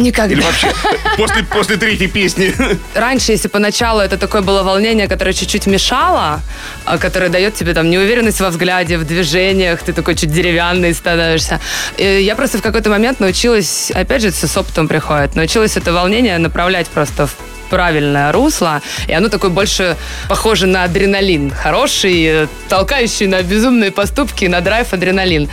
Никогда. 0.00 0.34
Или 0.34 0.40
вообще 0.40 0.72
после, 1.16 1.42
после 1.44 1.76
третьей 1.76 2.08
песни? 2.08 2.54
Раньше, 2.94 3.32
если 3.32 3.48
поначалу 3.48 4.00
это 4.00 4.16
такое 4.16 4.42
было 4.42 4.62
волнение, 4.62 5.08
которое 5.08 5.32
чуть-чуть 5.32 5.66
мешало, 5.66 6.40
а, 6.84 6.98
которое 6.98 7.28
дает 7.28 7.54
тебе 7.54 7.74
там 7.74 7.90
неуверенность 7.90 8.40
во 8.40 8.48
взгляде, 8.50 8.96
в 8.96 9.04
движениях, 9.04 9.82
ты 9.82 9.92
такой 9.92 10.14
чуть 10.14 10.32
деревянный 10.32 10.94
становишься. 10.94 11.60
И 11.98 12.22
я 12.22 12.34
просто 12.34 12.58
в 12.58 12.62
какой-то 12.62 12.90
момент 12.90 13.20
научилась, 13.20 13.90
опять 13.90 14.22
же, 14.22 14.28
это 14.28 14.48
с 14.48 14.56
опытом 14.56 14.88
приходит, 14.88 15.36
научилась 15.36 15.76
это 15.76 15.92
волнение 15.92 16.38
направлять 16.38 16.88
просто 16.88 17.26
в 17.26 17.36
правильное 17.70 18.32
русло, 18.32 18.82
и 19.06 19.12
оно 19.12 19.28
такое 19.28 19.50
больше 19.50 19.96
похоже 20.28 20.66
на 20.66 20.84
адреналин. 20.84 21.50
Хороший, 21.50 22.24
э, 22.24 22.46
толкающий 22.68 23.26
на 23.26 23.42
безумные 23.42 23.90
поступки, 23.90 24.44
на 24.44 24.60
драйв 24.60 24.92
адреналин. 24.92 25.48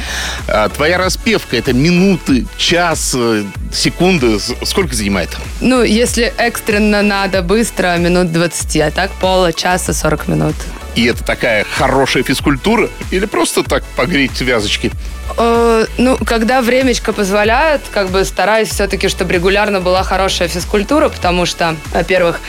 А 0.47 0.67
твоя 0.69 0.97
распевка 0.97 1.55
это 1.55 1.73
минуты, 1.73 2.45
час, 2.57 3.13
э, 3.15 3.43
секунды. 3.71 4.39
Сколько 4.63 4.95
занимает? 4.95 5.29
Ну, 5.61 5.83
если 5.83 6.33
экстренно 6.37 7.01
надо 7.01 7.41
быстро, 7.41 7.95
минут 7.97 8.31
20, 8.31 8.77
а 8.77 8.91
так 8.91 9.11
пола 9.11 9.53
часа 9.53 9.93
40 9.93 10.27
минут. 10.27 10.55
И 10.95 11.05
это 11.05 11.23
такая 11.23 11.63
хорошая 11.77 12.23
физкультура? 12.23 12.89
Или 13.11 13.25
просто 13.25 13.61
так 13.61 13.83
погреть 13.95 14.35
связочки? 14.35 14.91
Э, 15.37 15.85
ну, 15.97 16.17
когда 16.25 16.61
времечко 16.61 17.13
позволяет, 17.13 17.81
как 17.91 18.09
бы 18.09 18.23
стараюсь 18.25 18.69
все-таки, 18.69 19.07
чтобы 19.09 19.33
регулярно 19.33 19.81
была 19.81 20.03
хорошая 20.03 20.47
физкультура, 20.47 21.09
потому 21.09 21.45
что, 21.45 21.75
во-первых, 21.93 22.39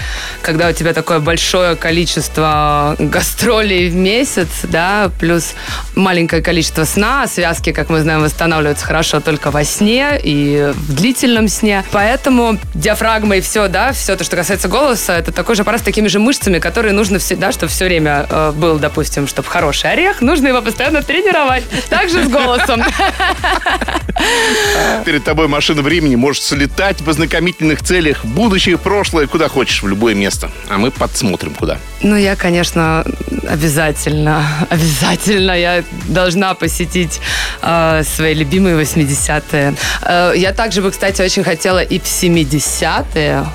когда 0.43 0.69
у 0.69 0.73
тебя 0.73 0.93
такое 0.93 1.19
большое 1.19 1.77
количество 1.77 2.97
гастролей 2.99 3.89
в 3.89 3.95
месяц, 3.95 4.49
да, 4.65 5.11
плюс 5.19 5.55
маленькое 5.95 6.43
количество 6.43 6.85
сна, 6.85 7.27
связки, 7.27 7.73
как 7.73 7.89
мы 7.89 8.01
знаем, 8.01 8.23
восстанавливаются 8.23 8.87
хорошо 8.87 9.21
только 9.21 9.51
во 9.51 9.65
сне 9.65 10.21
и 10.23 10.73
в 10.75 10.95
длительном 10.95 11.49
сне. 11.49 11.85
Поэтому 11.93 12.59
диафрагма 12.75 13.37
и 13.37 13.41
все, 13.41 13.69
да, 13.69 13.93
все 13.93 14.17
то, 14.17 14.25
что 14.25 14.37
касается 14.37 14.69
голоса, 14.69 15.17
это 15.17 15.33
такой 15.33 15.57
же 15.57 15.63
аппарат 15.63 15.81
с 15.81 15.85
такими 15.85 16.09
же 16.09 16.19
мышцами, 16.19 16.59
которые 16.59 16.93
нужно 16.93 17.19
всегда, 17.19 17.53
чтобы 17.53 17.73
все 17.73 17.87
время 17.87 18.27
э, 18.29 18.53
был, 18.53 18.79
допустим, 18.79 19.27
чтобы 19.27 19.49
хороший 19.49 19.91
орех, 19.91 20.21
нужно 20.21 20.49
его 20.49 20.63
постоянно 20.63 21.03
тренировать. 21.03 21.65
Также 21.89 22.25
с 22.25 22.29
голосом. 22.29 22.68
Перед 25.05 25.25
тобой 25.25 25.49
машина 25.49 25.83
времени 25.83 26.17
может 26.17 26.43
слетать 26.43 27.01
в 27.01 27.09
ознакомительных 27.09 27.83
целях 27.83 28.25
будущее, 28.25 28.79
прошлое, 28.79 29.27
куда 29.27 29.49
хочешь, 29.49 29.83
в 29.83 29.89
любое 29.89 30.15
место. 30.15 30.51
А 30.69 30.79
мы 30.79 30.91
подсмотрим, 30.91 31.55
куда. 31.55 31.79
Ну, 32.03 32.17
я, 32.17 32.37
конечно, 32.37 33.05
обязательно, 33.49 34.45
обязательно 34.71 35.59
я 35.59 35.85
должна 36.09 36.55
посетить 36.55 37.21
э, 37.63 38.03
свои 38.05 38.35
любимые 38.35 38.81
80-е. 38.81 39.75
Э, 40.03 40.33
я 40.37 40.53
также 40.53 40.83
бы, 40.83 40.91
кстати, 40.91 41.23
очень 41.23 41.45
хотела 41.45 41.83
и 41.83 41.99
в 41.99 42.05
70-е. 42.05 43.47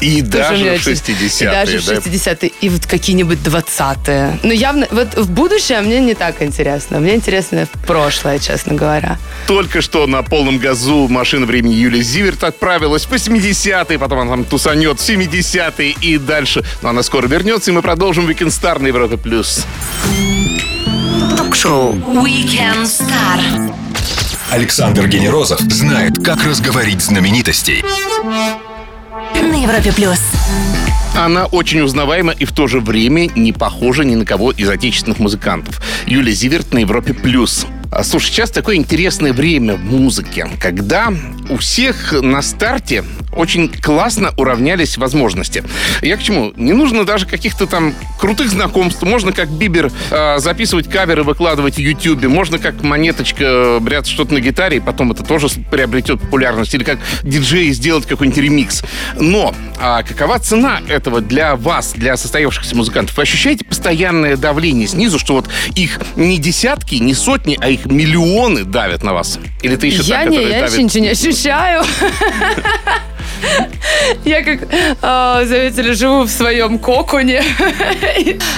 И 0.00 0.22
Тоже 0.22 0.30
даже 0.30 0.64
в 0.64 0.72
очень- 0.74 0.92
60-е. 0.92 1.48
И 1.48 1.52
даже 1.52 1.78
в 1.78 1.86
да? 1.86 1.94
60-е, 1.96 2.52
и 2.60 2.68
вот 2.68 2.86
какие-нибудь 2.86 3.38
20-е. 3.38 4.38
Ну, 4.42 4.52
явно, 4.52 4.86
вот 4.90 5.14
в 5.16 5.30
будущее 5.30 5.80
мне 5.82 6.00
не 6.00 6.14
так 6.14 6.40
интересно. 6.42 7.00
Мне 7.00 7.14
интересно 7.16 7.68
прошлое, 7.86 8.38
честно 8.38 8.74
говоря. 8.74 9.18
Только 9.46 9.80
что 9.82 10.06
на 10.06 10.22
полном 10.22 10.58
газу 10.58 11.06
машина 11.08 11.46
времени 11.46 11.74
Юлия 11.74 12.02
Зиверт 12.02 12.44
отправилась 12.44 13.04
в 13.04 13.12
80-е, 13.12 13.98
потом 13.98 14.20
она 14.20 14.30
там 14.30 14.44
тусанет 14.44 14.98
в 15.00 15.08
70-е 15.08 15.94
и 16.00 16.18
дальше. 16.18 16.64
Но 16.82 16.88
она 16.90 17.02
скоро 17.02 17.26
вернется, 17.26 17.70
и 17.70 17.74
мы 17.74 17.82
продолжим 17.82 18.28
Weekend 18.28 18.48
Star 18.48 18.78
на 18.80 18.86
Европе+. 18.86 19.16
плюс. 19.16 19.64
Ток-шоу. 21.36 21.94
Weekend 21.94 22.84
Star. 22.84 23.74
Александр 24.50 25.06
Генерозов 25.06 25.60
знает, 25.60 26.16
как 26.24 26.44
разговорить 26.44 27.00
знаменитостей. 27.02 27.84
На 29.40 29.54
Европе 29.54 29.90
Плюс. 29.92 30.20
Она 31.16 31.46
очень 31.46 31.80
узнаваема 31.80 32.32
и 32.32 32.44
в 32.44 32.52
то 32.52 32.66
же 32.66 32.80
время 32.80 33.28
не 33.34 33.52
похожа 33.52 34.04
ни 34.04 34.14
на 34.14 34.26
кого 34.26 34.50
из 34.50 34.68
отечественных 34.68 35.18
музыкантов. 35.18 35.80
Юлия 36.06 36.32
Зиверт 36.32 36.72
на 36.72 36.78
Европе+. 36.78 37.14
плюс. 37.14 37.66
А, 37.90 38.04
Слушай, 38.04 38.26
сейчас 38.26 38.50
такое 38.50 38.76
интересное 38.76 39.32
время 39.32 39.74
в 39.74 39.84
музыке, 39.84 40.48
когда 40.60 41.12
у 41.48 41.56
всех 41.56 42.12
на 42.12 42.40
старте 42.40 43.04
очень 43.32 43.68
классно 43.68 44.32
уравнялись 44.36 44.96
возможности. 44.96 45.64
Я 46.02 46.16
к 46.16 46.22
чему? 46.22 46.52
Не 46.56 46.72
нужно 46.72 47.04
даже 47.04 47.26
каких-то 47.26 47.66
там 47.66 47.94
крутых 48.18 48.50
знакомств. 48.50 49.02
Можно 49.02 49.32
как 49.32 49.48
Бибер 49.48 49.90
э, 50.10 50.38
записывать 50.38 50.88
каверы, 50.88 51.22
выкладывать 51.22 51.76
в 51.76 51.78
Ютьюбе. 51.78 52.28
Можно 52.28 52.58
как 52.58 52.82
Монеточка 52.82 53.44
э, 53.44 53.78
бряться 53.80 54.12
что-то 54.12 54.34
на 54.34 54.40
гитаре, 54.40 54.78
и 54.78 54.80
потом 54.80 55.12
это 55.12 55.22
тоже 55.22 55.48
приобретет 55.70 56.20
популярность. 56.20 56.74
Или 56.74 56.84
как 56.84 56.98
диджей 57.22 57.70
сделать 57.72 58.06
какой-нибудь 58.06 58.42
ремикс. 58.42 58.82
Но 59.18 59.54
а 59.78 60.02
какова 60.02 60.38
цена 60.38 60.80
этого 60.88 61.20
для 61.20 61.56
вас, 61.56 61.92
для 61.92 62.16
состоявшихся 62.16 62.76
музыкантов? 62.76 63.16
Вы 63.16 63.22
ощущаете 63.22 63.64
постоянное 63.64 64.36
давление 64.36 64.88
снизу, 64.88 65.18
что 65.18 65.34
вот 65.34 65.48
их 65.74 66.00
не 66.16 66.38
десятки, 66.38 66.96
не 66.96 67.14
сотни, 67.14 67.56
а 67.60 67.68
их 67.68 67.79
миллионы 67.86 68.64
давят 68.64 69.02
на 69.02 69.12
вас? 69.12 69.38
Или 69.62 69.76
ты 69.76 69.88
еще 69.88 70.02
я 70.02 70.24
та, 70.24 70.30
не, 70.30 70.42
я 70.42 70.66
еще 70.66 70.82
ничего 70.82 71.04
не 71.04 71.10
ощущаю. 71.10 71.82
Я, 74.24 74.42
как 74.42 74.60
э, 74.62 75.46
заметили, 75.46 75.92
живу 75.92 76.22
в 76.22 76.30
своем 76.30 76.78
коконе. 76.78 77.42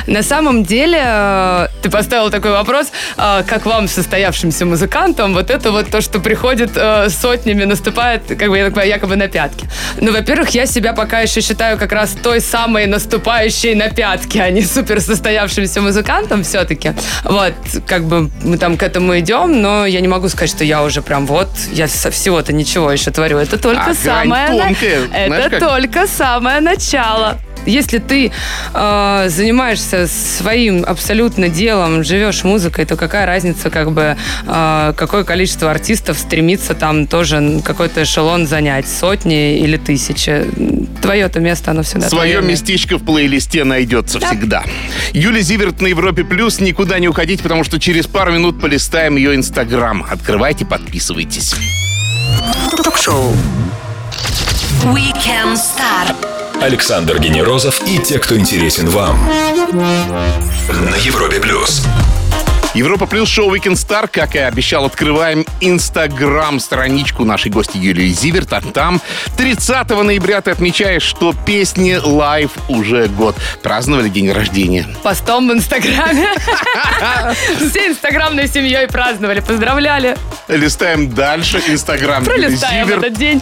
На 0.07 0.23
самом 0.23 0.65
деле, 0.65 1.01
э, 1.03 1.69
ты 1.83 1.91
поставил 1.91 2.31
такой 2.31 2.53
вопрос, 2.53 2.93
э, 3.17 3.43
как 3.47 3.67
вам, 3.67 3.89
состоявшимся 3.89 4.65
музыкантам, 4.67 5.35
вот 5.35 5.51
это 5.51 5.71
вот 5.73 5.91
то, 5.91 6.01
что 6.01 6.21
приходит 6.21 6.71
сотнями, 7.09 7.65
наступает, 7.65 8.23
как 8.29 8.49
бы, 8.49 8.59
я 8.59 8.65
так 8.65 8.75
понимаю, 8.75 8.91
якобы 8.91 9.17
на 9.17 9.29
пятки. 9.29 9.69
Ну, 10.01 10.13
во-первых, 10.13 10.51
я 10.51 10.67
себя 10.67 10.93
пока 10.93 11.21
еще 11.21 11.41
считаю 11.41 11.79
как 11.79 11.93
раз 11.93 12.17
той 12.23 12.41
самой 12.41 12.87
наступающей 12.87 13.75
на 13.75 13.91
пятки, 13.91 14.39
а 14.39 14.51
не 14.51 14.63
супер 14.63 15.01
состоявшимся 15.01 15.81
музыкантом 15.81 16.43
все-таки. 16.45 16.93
Вот, 17.25 17.55
как 17.87 18.05
бы 18.05 18.31
мы 18.43 18.59
там 18.59 18.77
к 18.77 18.83
этому 18.83 19.19
идем, 19.19 19.61
но 19.61 19.87
я 19.87 20.01
не 20.01 20.09
могу 20.09 20.29
сказать, 20.29 20.51
что 20.51 20.65
я 20.65 20.83
уже 20.83 21.03
прям 21.03 21.27
вот, 21.27 21.49
я 21.73 21.89
со 21.89 22.11
всего-то 22.11 22.53
ничего 22.53 22.91
еще 22.91 23.11
творю. 23.11 23.39
Это 23.39 23.59
только 23.59 23.91
А, 23.91 23.95
самое... 23.95 24.72
тонкая, 24.81 25.27
знаешь 25.27 25.45
Это 25.47 25.51
как? 25.51 25.69
только 25.69 26.07
самое 26.07 26.61
начало. 26.61 27.39
Если 27.65 27.99
ты 27.99 28.33
э, 28.75 29.25
занимаешься 29.29 30.09
своим 30.09 30.85
абсолютно 30.85 31.49
делом, 31.49 32.03
живешь 32.03 32.43
музыкой, 32.43 32.85
то 32.87 32.97
какая 32.97 33.25
разница, 33.25 33.71
как 33.71 33.93
бы, 33.93 34.17
э, 34.49 34.93
какое 34.97 35.23
количество 35.23 35.71
артистов 35.71 36.19
стремится 36.19 36.75
там 36.75 37.07
тоже 37.07 37.61
какой-то 37.65 38.03
эшелон 38.03 38.49
занять, 38.49 38.89
сотни 38.89 39.59
или 39.61 39.77
тысячи. 39.77 40.45
Твое-то 41.03 41.39
место, 41.39 41.71
оно 41.71 41.85
всегда 41.85 42.09
Свое 42.09 42.39
твое. 42.39 42.49
местечко 42.53 42.99
в 42.99 43.05
плейлисте 43.05 43.63
найдется 43.63 44.19
всегда. 44.19 44.65
Юлия 45.13 45.43
Зиверт 45.43 45.81
на 45.81 45.87
Европе 45.87 46.25
Плюс. 46.25 46.59
Никуда 46.59 46.99
не 46.99 47.07
уходите, 47.07 47.45
потому 47.45 47.63
что 47.63 47.79
через 47.79 48.09
пару 48.09 48.33
минут 48.33 48.61
полистаем 48.61 49.15
ее 49.15 49.37
инстаграм. 49.37 50.05
Открывайте, 50.11 50.65
подписывайтесь. 50.67 51.55
Ток-шоу. 52.83 53.37
Weekend 54.85 55.55
Star. 55.55 56.13
Александр 56.61 57.21
Генерозов 57.21 57.81
и 57.87 57.99
те, 57.99 58.19
кто 58.19 58.37
интересен 58.37 58.89
вам. 58.89 59.17
На 59.71 60.97
Европе 60.97 61.39
плюс. 61.39 61.87
Европа 62.75 63.07
Плюс 63.07 63.29
шоу 63.29 63.55
Weekend 63.55 63.75
Star, 63.75 64.09
как 64.11 64.35
и 64.35 64.39
обещал, 64.39 64.85
открываем 64.85 65.45
инстаграм 65.61 66.59
страничку 66.59 67.25
нашей 67.25 67.53
гости 67.53 67.77
Юлии 67.77 68.09
Зиверт. 68.09 68.53
А 68.55 68.61
там 68.61 69.01
30 69.37 69.89
ноября 69.91 70.41
ты 70.41 70.51
отмечаешь, 70.51 71.03
что 71.03 71.33
песни 71.33 72.01
Life 72.03 72.51
уже 72.69 73.07
год. 73.09 73.37
Праздновали 73.63 74.09
день 74.09 74.33
рождения. 74.33 74.89
Постом 75.05 75.49
в 75.49 75.53
Инстаграме. 75.53 76.29
Все 77.71 77.89
инстаграмной 77.89 78.49
семьей 78.49 78.89
праздновали, 78.89 79.41
поздравляли. 79.41 80.17
Листаем 80.49 81.11
дальше. 81.11 81.63
Инстаграм 81.69 82.25
Юлии 82.25 82.41
Пролистаем 82.41 82.89
этот 82.89 83.13
день. 83.13 83.41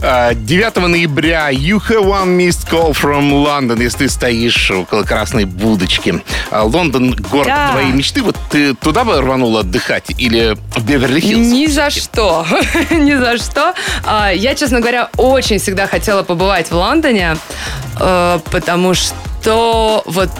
А, 0.00 0.32
9 0.34 0.76
ноября 0.88 1.50
You 1.50 1.80
have 1.88 2.04
one 2.04 2.36
missed 2.36 2.68
call 2.70 2.92
from 2.92 3.30
London, 3.44 3.82
если 3.82 3.98
ты 3.98 4.08
стоишь 4.08 4.70
около 4.70 5.02
красной 5.02 5.44
будочки. 5.44 6.22
А, 6.50 6.62
Лондон— 6.62 7.10
город 7.30 7.46
Да. 7.48 7.72
твоей 7.72 7.92
мечты. 7.92 8.22
Вот 8.22 8.36
ты 8.50 8.74
туда 8.74 9.04
бы 9.04 9.20
рванула 9.20 9.60
отдыхать 9.60 10.10
или 10.16 10.56
в 10.76 10.84
Беверли-Хиллз? 10.84 11.38
Ни 11.52 11.66
за 11.66 11.90
что. 11.90 12.46
Ни 12.90 13.14
за 13.14 13.38
что. 13.38 13.74
А, 14.04 14.30
Я, 14.30 14.54
честно 14.54 14.80
говоря, 14.80 15.08
очень 15.16 15.58
всегда 15.58 15.86
хотела 15.88 16.22
побывать 16.22 16.70
в 16.70 16.74
Лондоне, 16.74 17.36
э, 17.98 18.38
потому 18.52 18.94
что 18.94 20.02
вот 20.06 20.30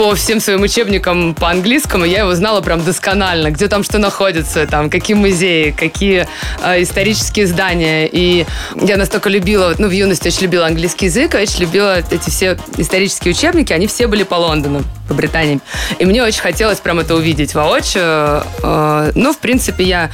по 0.00 0.14
всем 0.14 0.40
своим 0.40 0.62
учебникам 0.62 1.34
по 1.34 1.50
английскому 1.50 2.06
я 2.06 2.20
его 2.20 2.34
знала 2.34 2.62
прям 2.62 2.82
досконально, 2.82 3.50
где 3.50 3.68
там 3.68 3.84
что 3.84 3.98
находится, 3.98 4.66
там 4.66 4.88
какие 4.88 5.14
музеи, 5.14 5.74
какие 5.78 6.26
э, 6.62 6.82
исторические 6.82 7.46
здания. 7.46 8.08
И 8.10 8.46
я 8.76 8.96
настолько 8.96 9.28
любила, 9.28 9.74
ну, 9.76 9.88
в 9.88 9.90
юности 9.90 10.28
очень 10.28 10.44
любила 10.44 10.64
английский 10.64 11.04
язык, 11.04 11.34
очень 11.34 11.60
любила 11.60 11.98
эти 11.98 12.30
все 12.30 12.56
исторические 12.78 13.34
учебники, 13.34 13.74
они 13.74 13.86
все 13.88 14.06
были 14.06 14.22
по 14.22 14.36
Лондону, 14.36 14.84
по 15.06 15.12
Британии. 15.12 15.60
И 15.98 16.06
мне 16.06 16.22
очень 16.22 16.40
хотелось 16.40 16.78
прям 16.78 16.98
это 17.00 17.14
увидеть 17.14 17.54
воочию. 17.54 18.42
Э, 18.62 19.12
Ну, 19.14 19.34
в 19.34 19.38
принципе, 19.38 19.84
я 19.84 20.10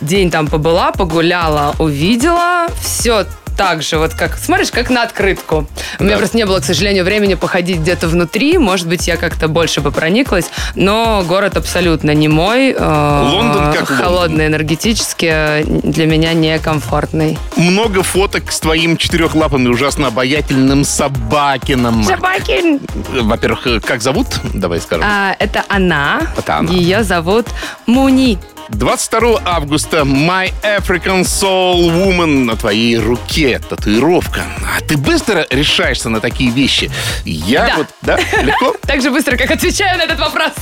день 0.00 0.30
там 0.30 0.46
побыла, 0.46 0.92
погуляла, 0.92 1.74
увидела. 1.78 2.68
Все 2.80 3.26
так 3.56 3.82
же, 3.82 3.98
вот 3.98 4.14
как, 4.14 4.36
смотришь, 4.38 4.70
как 4.70 4.90
на 4.90 5.02
открытку. 5.02 5.66
У 5.98 6.02
меня 6.04 6.12
Да. 6.14 6.18
просто 6.18 6.36
не 6.36 6.44
было, 6.46 6.60
к 6.60 6.64
сожалению, 6.64 7.04
времени 7.04 7.34
походить 7.34 7.78
где-то 7.78 8.08
внутри. 8.08 8.58
Может 8.58 8.86
быть, 8.86 9.06
я 9.08 9.16
как-то 9.16 9.48
больше 9.48 9.80
бы 9.80 9.90
прониклась. 9.92 10.46
Но 10.74 11.24
город 11.26 11.56
абсолютно 11.56 12.12
не 12.12 12.28
мой. 12.28 12.72
э, 12.72 13.22
Лондон 13.22 13.72
как 13.72 13.88
Лондон. 13.90 13.96
Холодный, 13.96 14.46
энергетически, 14.46 15.62
для 15.64 16.06
меня 16.06 16.32
некомфортный. 16.34 17.38
Много 17.56 18.02
фоток 18.02 18.52
с 18.52 18.60
твоим 18.60 18.96
четырехлапым 18.96 19.66
и 19.66 19.70
ужасно 19.70 20.08
обаятельным 20.08 20.84
собакином. 20.84 22.04
Собакин! 22.04 22.80
Во-первых, 23.22 23.66
э, 23.66 23.80
как 23.80 24.02
зовут? 24.02 24.26
Давай 24.54 24.80
скажем. 24.80 25.04
А, 25.08 25.34
это 25.38 25.64
она. 25.68 26.20
Это 26.36 26.56
она. 26.58 26.70
Ее 26.70 27.02
зовут 27.04 27.46
Муни. 27.86 28.38
22 28.68 29.40
августа 29.44 29.98
My 29.98 30.52
African 30.62 31.22
Soul 31.22 31.88
Woman 31.90 32.44
на 32.44 32.56
твоей 32.56 32.98
руке. 32.98 33.60
Татуировка. 33.60 34.42
А 34.76 34.80
ты 34.80 34.96
быстро 34.96 35.46
решаешься 35.50 36.08
на 36.08 36.20
такие 36.20 36.50
вещи? 36.50 36.90
Я 37.24 37.66
Да. 37.66 37.76
вот, 37.76 37.86
да? 38.02 38.18
Легко? 38.42 38.74
Так 38.86 39.02
же 39.02 39.10
быстро, 39.10 39.36
как 39.36 39.50
отвечаю 39.50 39.98
на 39.98 40.02
этот 40.02 40.18
вопрос. 40.18 40.52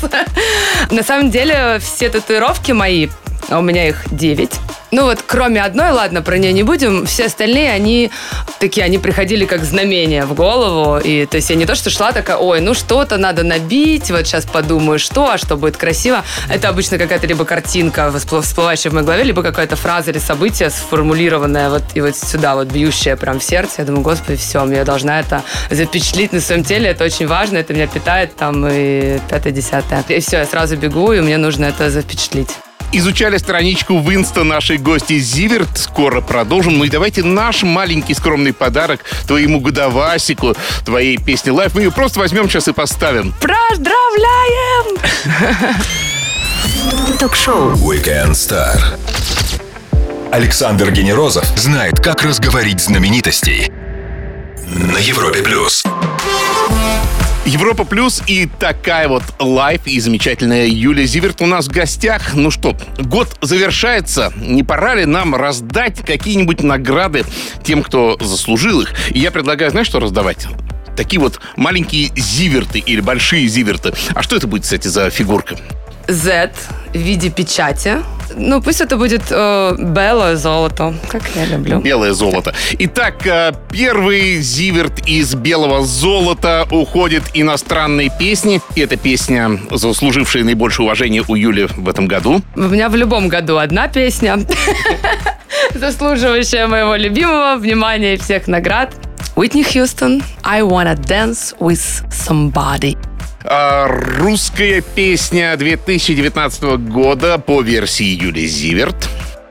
На 0.91 1.03
самом 1.03 1.31
деле, 1.31 1.79
все 1.81 2.09
татуировки 2.09 2.73
мои, 2.73 3.09
а 3.49 3.59
у 3.59 3.63
меня 3.63 3.89
их 3.89 4.05
9. 4.11 4.51
Ну 4.95 5.07
вот, 5.07 5.25
кроме 5.27 5.61
одной, 5.61 5.91
ладно, 5.91 6.23
про 6.23 6.39
нее 6.39 6.53
не 6.53 6.63
будем, 6.63 7.05
все 7.05 7.25
остальные, 7.27 7.73
они 7.73 8.13
такие, 8.61 8.87
они 8.87 8.99
приходили 8.99 9.45
как 9.45 9.65
знамения 9.65 10.25
в 10.25 10.35
голову. 10.35 11.01
И 11.03 11.27
то 11.27 11.37
есть 11.37 11.51
я 11.51 11.57
не 11.57 11.67
то, 11.67 11.75
что 11.75 11.91
шла 11.91 12.13
такая, 12.13 12.37
ой, 12.37 12.61
ну 12.61 12.75
что-то 12.75 13.17
надо 13.17 13.43
набить, 13.43 14.13
вот 14.13 14.25
сейчас 14.25 14.45
подумаю, 14.45 15.01
что, 15.01 15.33
а 15.33 15.37
что 15.37 15.57
будет 15.57 15.77
красиво. 15.77 16.23
Это 16.49 16.69
обычно 16.69 16.97
какая-то 16.97 17.27
либо 17.27 17.45
картинка, 17.45 18.13
всплывающая 18.13 18.93
в 18.93 18.95
моей 18.95 19.05
голове, 19.05 19.25
либо 19.25 19.43
какая-то 19.43 19.75
фраза 19.75 20.13
или 20.13 20.19
событие 20.19 20.71
сформулированное 20.71 21.71
вот 21.71 21.83
и 21.95 22.01
вот 22.01 22.17
сюда, 22.17 22.55
вот 22.55 22.69
бьющее 22.69 23.17
прям 23.17 23.41
в 23.41 23.45
сердце. 23.45 23.75
Я 23.79 23.87
думаю, 23.87 24.05
господи, 24.05 24.39
все, 24.39 24.65
я 24.67 24.85
должна 24.85 25.19
это 25.19 25.43
запечатлить 25.71 26.33
на 26.33 26.41
своем 26.41 26.63
теле, 26.63 26.91
это 26.91 27.03
очень 27.03 27.27
важно, 27.27 27.57
это 27.57 27.75
меня 27.75 27.89
питает 27.89 28.37
там 28.37 28.65
и 28.71 29.19
пятое-десятое. 29.29 30.05
И 30.07 30.21
все, 30.21 30.39
я 30.39 30.47
сразу 30.47 30.77
бегу, 30.77 31.13
и 31.13 31.21
мне 31.21 31.37
нужно 31.37 31.65
это 31.65 31.91
запечатлить. 31.91 32.51
Изучали 32.97 33.39
страничку 33.39 33.99
в 33.99 34.15
инста 34.15 34.45
нашей 34.45 34.79
гости 34.79 35.19
Зиверт. 35.19 35.69
Скоро 35.75 36.21
продолжим. 36.21 36.79
Ну 36.79 36.85
и 36.85 36.89
давайте 36.89 37.25
наш 37.25 37.65
маленький 37.65 38.15
скромный 38.15 38.53
подарок 38.53 39.01
твоему 39.27 39.59
годовасику, 39.59 40.55
твоей 40.85 41.19
песне 41.19 41.51
лайф. 41.51 41.75
Мы 41.75 41.83
ее 41.83 41.91
просто 41.91 42.21
возьмем 42.21 42.49
сейчас 42.49 42.69
и 42.69 42.73
поставим. 42.73 43.35
Поздравляем! 43.41 44.97
Ток-шоу. 47.19 47.73
Weekend 47.73 48.31
Star. 48.31 48.79
Александр 50.31 50.93
Генерозов 50.93 51.47
знает, 51.57 51.99
как 51.99 52.23
разговорить 52.23 52.81
знаменитостей. 52.81 53.73
На 54.69 54.99
Европе 54.99 55.43
плюс. 55.43 55.83
Европа 57.47 57.85
Плюс 57.85 58.23
и 58.27 58.47
такая 58.47 59.07
вот 59.07 59.23
лайф 59.39 59.87
и 59.87 60.01
замечательная 60.01 60.67
Юлия 60.67 61.05
Зиверт 61.05 61.43
у 61.43 61.47
нас 61.47 61.67
в 61.67 61.73
гостях. 61.73 62.35
Ну 62.35 62.51
что, 62.51 62.75
год 62.99 63.37
завершается. 63.43 64.33
Не 64.37 64.63
пора 64.63 64.95
ли 64.95 65.05
нам 65.05 65.35
раздать 65.35 66.01
какие-нибудь 66.01 66.63
награды 66.63 67.25
тем, 67.63 67.83
кто 67.83 68.17
заслужил 68.19 68.81
их? 68.81 68.95
И 69.11 69.19
я 69.19 69.31
предлагаю, 69.31 69.71
знаешь, 69.71 69.87
что 69.87 70.01
раздавать? 70.01 70.47
Такие 70.97 71.21
вот 71.21 71.39
маленькие 71.57 72.11
зиверты 72.17 72.79
или 72.79 73.01
большие 73.01 73.47
зиверты. 73.47 73.93
А 74.15 74.23
что 74.23 74.37
это 74.37 74.47
будет, 74.47 74.63
кстати, 74.63 74.89
за 74.89 75.11
фигурка? 75.11 75.57
Z 76.09 76.51
в 76.95 76.99
виде 76.99 77.31
печати. 77.31 77.97
Ну, 78.37 78.61
пусть 78.61 78.81
это 78.81 78.97
будет 78.97 79.23
э, 79.31 79.77
белое 79.79 80.37
золото, 80.37 80.95
как 81.09 81.23
я 81.37 81.45
люблю. 81.47 81.81
Белое 81.81 82.13
золото. 82.13 82.53
Итак, 82.79 83.27
э, 83.27 83.53
первый 83.71 84.41
зиверт 84.41 85.07
из 85.09 85.35
белого 85.35 85.85
золота 85.85 86.67
уходит 86.71 87.23
иностранной 87.35 88.11
песни. 88.19 88.61
И 88.75 88.81
эта 88.81 88.97
песня, 88.97 89.59
заслужившая 89.71 90.45
наибольшее 90.45 90.85
уважение 90.85 91.23
у 91.29 91.35
Юли 91.37 91.69
в 91.77 91.89
этом 91.89 92.09
году. 92.09 92.43
У 92.57 92.61
меня 92.61 92.89
в 92.89 92.97
любом 92.97 93.29
году 93.29 93.59
одна 93.59 93.89
песня, 93.89 94.39
заслуживающая 95.75 96.67
моего 96.67 96.97
любимого 96.97 97.57
внимания 97.57 98.15
и 98.15 98.17
всех 98.17 98.49
наград. 98.49 98.95
Уитни 99.37 99.63
Хьюстон, 99.63 100.23
I 100.45 100.63
wanna 100.63 100.95
dance 100.97 101.55
with 101.59 102.05
somebody. 102.11 102.97
А, 103.47 103.87
русская 104.19 104.81
песня 104.81 105.55
2019 105.57 106.63
года 106.89 107.39
по 107.39 107.61
версии 107.61 108.05
Юли 108.07 108.47
Зиверт. 108.47 109.09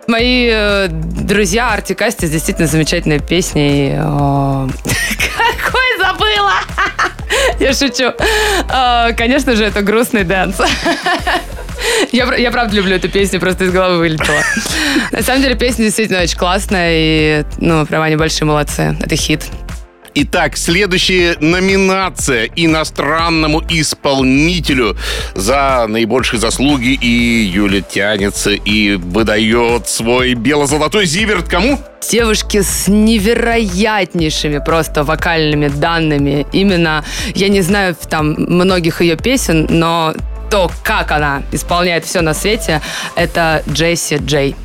Мои 0.07 0.49
э, 0.51 0.87
друзья 0.89 1.71
Artik & 1.71 1.93
Asti 1.93 2.22
с 2.22 2.29
действительно 2.31 2.67
замечательной 2.67 3.19
песней. 3.19 3.91
э, 3.93 3.97
Какой 5.63 5.97
забыла! 5.99 6.53
Я 7.59 7.73
шучу. 7.73 8.11
Э, 8.69 9.13
Конечно 9.15 9.55
же, 9.55 9.63
это 9.63 9.81
грустный 9.83 10.23
дэнс. 10.23 10.55
Я, 12.11 12.33
я 12.35 12.49
правда 12.51 12.75
люблю 12.75 12.95
эту 12.95 13.09
песню, 13.09 13.39
просто 13.39 13.65
из 13.65 13.71
головы 13.71 13.97
вылетела. 13.97 14.41
На 15.11 15.21
самом 15.21 15.41
деле 15.41 15.55
песня 15.55 15.85
действительно 15.85 16.21
очень 16.21 16.37
классная, 16.37 16.91
и, 16.93 17.43
ну, 17.57 17.85
прям 17.85 18.01
они 18.03 18.15
большие 18.15 18.45
молодцы. 18.47 18.95
Это 19.01 19.15
хит. 19.15 19.43
Итак, 20.15 20.57
следующая 20.57 21.37
номинация 21.39 22.47
иностранному 22.55 23.63
исполнителю 23.67 24.95
за 25.33 25.85
наибольшие 25.87 26.39
заслуги. 26.39 26.97
И 27.01 27.51
Юля 27.51 27.81
тянется 27.81 28.51
и 28.51 28.93
выдает 28.93 29.87
свой 29.89 30.35
бело-золотой 30.35 31.05
зиверт 31.05 31.47
кому? 31.47 31.79
девушки 32.09 32.61
с 32.61 32.89
невероятнейшими 32.89 34.59
просто 34.59 35.03
вокальными 35.03 35.69
данными. 35.69 36.45
Именно, 36.51 37.03
я 37.33 37.47
не 37.47 37.61
знаю 37.61 37.95
там 38.09 38.33
многих 38.33 39.01
ее 39.01 39.15
песен, 39.15 39.67
но 39.69 40.13
то, 40.51 40.69
как 40.83 41.11
она 41.11 41.41
исполняет 41.51 42.05
все 42.05 42.21
на 42.21 42.33
свете, 42.33 42.81
это 43.15 43.63
Джесси 43.67 44.17
Джей. 44.17 44.55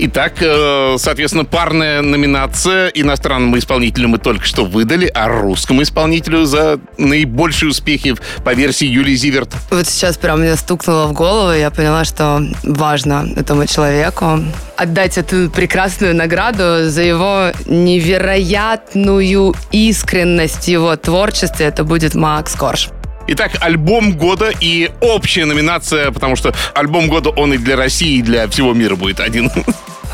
Итак, 0.00 0.34
э, 0.40 0.94
соответственно, 0.98 1.44
парная 1.44 2.02
номинация 2.02 2.88
иностранному 2.88 3.58
исполнителю 3.58 4.08
мы 4.08 4.18
только 4.18 4.44
что 4.44 4.64
выдали, 4.64 5.10
а 5.12 5.26
русскому 5.26 5.82
исполнителю 5.82 6.44
за 6.44 6.78
наибольшие 6.98 7.70
успехи 7.70 8.14
по 8.44 8.54
версии 8.54 8.86
Юлии 8.86 9.16
Зиверт. 9.16 9.50
Вот 9.70 9.86
сейчас 9.86 10.16
прям 10.16 10.40
мне 10.40 10.54
стукнуло 10.56 11.06
в 11.08 11.12
голову, 11.14 11.52
и 11.52 11.58
я 11.58 11.70
поняла, 11.70 12.04
что 12.04 12.40
важно 12.62 13.28
этому 13.36 13.66
человеку 13.66 14.38
отдать 14.76 15.18
эту 15.18 15.50
прекрасную 15.50 16.14
награду 16.14 16.88
за 16.88 17.02
его 17.02 17.50
невероятную 17.66 19.54
искренность 19.72 20.68
его 20.68 20.94
творчестве. 20.94 21.66
Это 21.66 21.82
будет 21.82 22.14
Макс 22.14 22.54
Корж. 22.54 22.90
Итак, 23.30 23.52
альбом 23.60 24.16
года 24.16 24.50
и 24.58 24.90
общая 25.02 25.44
номинация, 25.44 26.10
потому 26.12 26.34
что 26.34 26.54
альбом 26.74 27.08
года 27.08 27.28
он 27.28 27.52
и 27.52 27.58
для 27.58 27.76
России, 27.76 28.18
и 28.18 28.22
для 28.22 28.48
всего 28.48 28.72
мира 28.72 28.96
будет 28.96 29.20
один. 29.20 29.50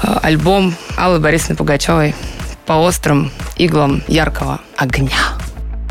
Альбом 0.03 0.74
Аллы 0.96 1.20
Борисовны 1.20 1.55
Пугачевой 1.55 2.14
по 2.66 2.72
острым 2.72 3.31
иглам 3.57 4.03
яркого 4.09 4.61
огня. 4.77 5.16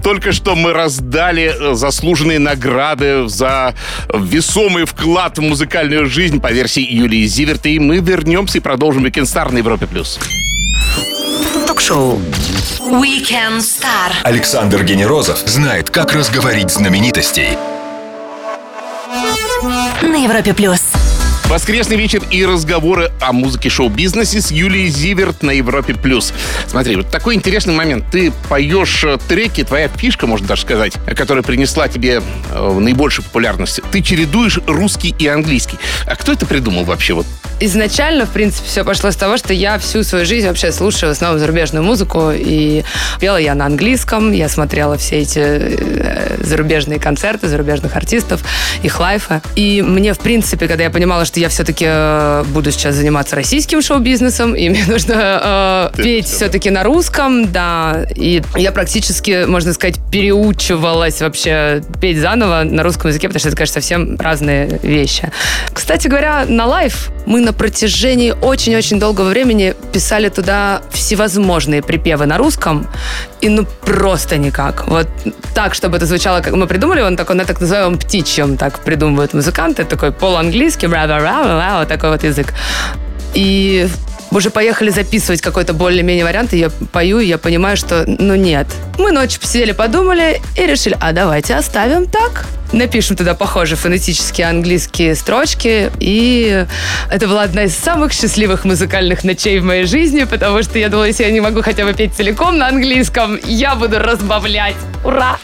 Только 0.04 0.34
что 0.34 0.56
мы 0.56 0.74
раздали 0.74 1.54
э, 1.58 1.76
заслуженные 1.76 2.40
награды 2.40 3.30
за 3.30 3.74
весомый 4.14 4.84
вклад 4.84 5.38
в 5.38 5.42
музыкальную 5.42 6.08
жизнь 6.08 6.42
по 6.42 6.52
версии 6.52 6.82
Юлии 6.82 7.26
Зиверт. 7.26 7.66
И 7.68 7.80
мы 7.80 8.00
вернемся 8.00 8.58
и 8.58 8.62
продолжим 8.62 9.06
Star 9.06 9.50
на 9.54 9.60
Европе+. 9.60 9.88
плюс. 9.88 10.20
Ток-шоу 11.86 12.17
Weekend 12.80 13.60
Star. 13.60 14.13
Александр 14.24 14.86
Генерозов 14.86 15.39
знает, 15.39 15.89
как 15.89 16.13
разговорить 16.13 16.72
знаменитостей. 16.72 17.58
На 20.02 20.24
Европе+. 20.24 20.54
плюс. 20.54 20.80
Воскресный 21.50 21.98
вечер 21.98 22.24
и 22.32 22.46
разговоры 22.46 23.12
о 23.19 23.34
музыке 23.34 23.67
шоу-бизнесе 23.69 24.39
с 24.39 24.50
Юлией 24.50 24.88
Зиверт 24.88 25.43
на 25.43 25.52
Европе+. 25.52 25.93
плюс. 25.93 26.34
Смотри, 26.67 26.96
вот 26.96 27.12
такой 27.12 27.36
интересный 27.36 27.74
момент. 27.74 28.06
Ты 28.10 28.32
поешь 28.48 29.04
э, 29.04 29.17
треки, 29.28 29.65
твоя 29.65 29.89
фишка, 29.89 30.26
можно 30.26 30.48
даже 30.48 30.62
сказать, 30.62 30.93
которая 31.17 31.43
принесла 31.43 31.89
тебе 31.89 32.22
э, 32.52 32.80
наибольшую 32.80 33.26
популярность. 33.26 33.82
Ты 33.91 34.02
чередуешь 34.02 34.58
русский 34.67 35.13
и 35.19 35.28
английский. 35.28 35.78
А 36.08 36.15
кто 36.15 36.32
это 36.32 36.46
придумал 36.46 36.86
вообще? 36.86 37.13
Вот 37.13 37.26
изначально, 37.60 38.26
в 38.26 38.30
принципе, 38.30 38.68
все 38.68 38.84
пошло 38.84 39.12
с 39.12 39.16
того, 39.16 39.38
что 39.38 39.54
я 39.54 39.78
всю 39.80 40.04
свою 40.04 40.26
жизнь 40.26 40.48
вообще 40.48 40.72
слушаю 40.72 41.10
в 41.10 41.13
основном 41.13 41.39
зарубежную 41.39 41.84
музыку, 41.84 42.32
и 42.34 42.84
пела 43.20 43.38
я 43.38 43.56
на 43.56 43.66
английском, 43.66 44.32
я 44.32 44.50
смотрела 44.50 44.98
все 44.98 45.20
эти 45.20 45.39
э, 45.39 46.38
зарубежные 46.42 47.00
концерты 47.00 47.48
зарубежных 47.48 47.96
артистов, 47.96 48.42
их 48.82 49.00
лайфа. 49.00 49.42
И 49.56 49.82
мне, 49.82 50.13
в 50.13 50.20
принципе, 50.20 50.68
когда 50.68 50.84
я 50.84 50.89
понимала, 50.89 51.26
что 51.26 51.39
я 51.39 51.50
все-таки 51.50 51.86
э, 51.88 52.44
буду 52.48 52.72
сейчас 52.72 52.96
заниматься 52.96 53.36
российским 53.36 53.82
шоу-бизнесом, 53.82 54.56
и 54.56 54.70
мне 54.70 54.86
нужно 54.88 55.92
э, 55.96 55.98
петь 55.98 56.28
все-таки 56.28 56.70
на 56.70 56.84
русском, 56.84 57.52
да, 57.52 58.06
и 58.16 58.42
я 58.56 58.72
практически, 58.72 59.46
можно 59.46 59.74
сказать, 59.74 60.00
переучивалась 60.12 61.22
вообще 61.22 61.82
петь 62.02 62.20
заново 62.20 62.63
на 62.63 62.84
русском 62.84 63.10
языке, 63.10 63.28
потому 63.28 63.39
что 63.39 63.50
это, 63.50 63.58
конечно, 63.58 63.74
совсем 63.74 64.18
разные 64.18 64.80
вещи. 64.84 65.32
Кстати 65.72 66.08
говоря, 66.08 66.46
на 66.48 66.66
лайф 66.66 67.12
мы 67.26 67.39
на 67.42 67.53
протяжении 67.54 68.32
очень-очень 68.32 69.00
долгого 69.00 69.30
времени 69.30 69.76
писали 69.92 70.30
туда 70.30 70.82
всевозможные 70.92 71.82
припевы 71.82 72.26
на 72.26 72.38
русском, 72.38 72.88
и 73.42 73.50
ну 73.50 73.66
просто 73.82 74.38
никак. 74.38 74.88
Вот 74.88 75.08
так, 75.54 75.74
чтобы 75.74 75.98
это 75.98 76.06
звучало, 76.06 76.42
как 76.42 76.54
мы 76.54 76.68
придумали, 76.68 77.02
он 77.02 77.16
такой 77.16 77.36
на 77.36 77.46
так 77.46 77.62
называемом 77.62 77.98
птичьем 77.98 78.58
так 78.58 78.80
придумывают 78.80 79.34
музыканты, 79.34 79.84
такой 79.86 80.12
полуанглийский, 80.12 80.88
вот 81.80 81.88
такой 81.88 82.10
вот 82.10 82.24
язык. 82.24 82.54
И 83.34 83.88
уже 84.34 84.50
поехали 84.50 84.89
записывать 84.89 85.41
какой-то 85.41 85.74
более-менее 85.74 86.26
вариант, 86.26 86.54
и 86.54 86.58
я 86.58 86.69
пою, 86.91 87.19
и 87.19 87.26
я 87.26 87.38
понимаю, 87.38 87.78
что 87.78 88.06
ну 88.08 88.36
нет. 88.36 88.67
Мы 88.98 89.12
ночью 89.12 89.39
посидели, 89.41 89.72
подумали 89.72 90.41
и 90.58 90.65
решили, 90.65 90.98
а 91.00 91.12
давайте 91.12 91.56
оставим 91.56 92.08
так. 92.08 92.46
Напишем 92.72 93.15
туда 93.15 93.36
похожие 93.36 93.78
фонетические 93.78 94.48
английские 94.48 95.15
строчки. 95.15 95.91
И 96.00 96.65
это 97.12 97.28
была 97.28 97.43
одна 97.43 97.65
из 97.65 97.76
самых 97.76 98.13
счастливых 98.13 98.65
музыкальных 98.65 99.24
ночей 99.24 99.60
в 99.60 99.63
моей 99.63 99.86
жизни, 99.86 100.24
потому 100.24 100.63
что 100.63 100.80
я 100.80 100.89
думала, 100.89 101.06
если 101.06 101.24
я 101.24 101.32
не 101.32 101.39
могу 101.39 101.62
хотя 101.62 101.86
бы 101.86 101.93
петь 101.93 102.15
целиком 102.15 102.58
на 102.58 102.67
английском, 102.67 103.39
я 103.46 103.76
буду 103.76 104.00
разбавлять. 104.00 104.76
Ура! 105.04 105.38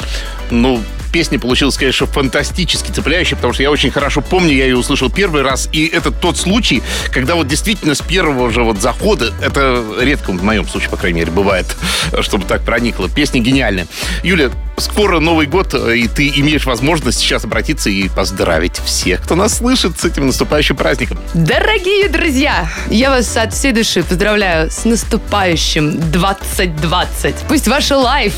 Ну, 0.49 0.81
песня 1.11 1.39
получилась, 1.39 1.77
конечно, 1.77 2.05
фантастически 2.07 2.91
цепляющей, 2.91 3.35
потому 3.35 3.53
что 3.53 3.63
я 3.63 3.71
очень 3.71 3.91
хорошо 3.91 4.21
помню, 4.21 4.53
я 4.53 4.65
ее 4.65 4.77
услышал 4.77 5.09
первый 5.09 5.41
раз, 5.41 5.69
и 5.71 5.87
это 5.87 6.11
тот 6.11 6.37
случай, 6.37 6.81
когда 7.11 7.35
вот 7.35 7.47
действительно 7.47 7.95
с 7.95 8.01
первого 8.01 8.51
же 8.51 8.63
вот 8.63 8.79
захода, 8.79 9.33
это 9.41 9.83
редко 9.99 10.31
в 10.31 10.43
моем 10.43 10.67
случае, 10.67 10.89
по 10.89 10.97
крайней 10.97 11.19
мере, 11.19 11.31
бывает, 11.31 11.65
чтобы 12.21 12.45
так 12.45 12.63
проникло. 12.63 13.09
Песня 13.09 13.41
гениальная. 13.41 13.87
Юля, 14.23 14.51
скоро 14.79 15.19
Новый 15.19 15.47
год, 15.47 15.73
и 15.73 16.07
ты 16.07 16.29
имеешь 16.37 16.65
возможность 16.65 17.19
сейчас 17.19 17.43
обратиться 17.43 17.89
и 17.89 18.07
поздравить 18.09 18.77
всех, 18.77 19.21
кто 19.23 19.35
нас 19.35 19.57
слышит 19.57 19.99
с 19.99 20.05
этим 20.05 20.27
наступающим 20.27 20.75
праздником. 20.75 21.19
Дорогие 21.33 22.09
друзья, 22.09 22.69
я 22.89 23.09
вас 23.09 23.35
от 23.37 23.53
всей 23.53 23.71
души 23.71 24.03
поздравляю 24.03 24.71
с 24.71 24.85
наступающим 24.85 25.99
2020. 26.11 27.35
Пусть 27.47 27.67
ваш 27.67 27.91
лайф 27.91 28.33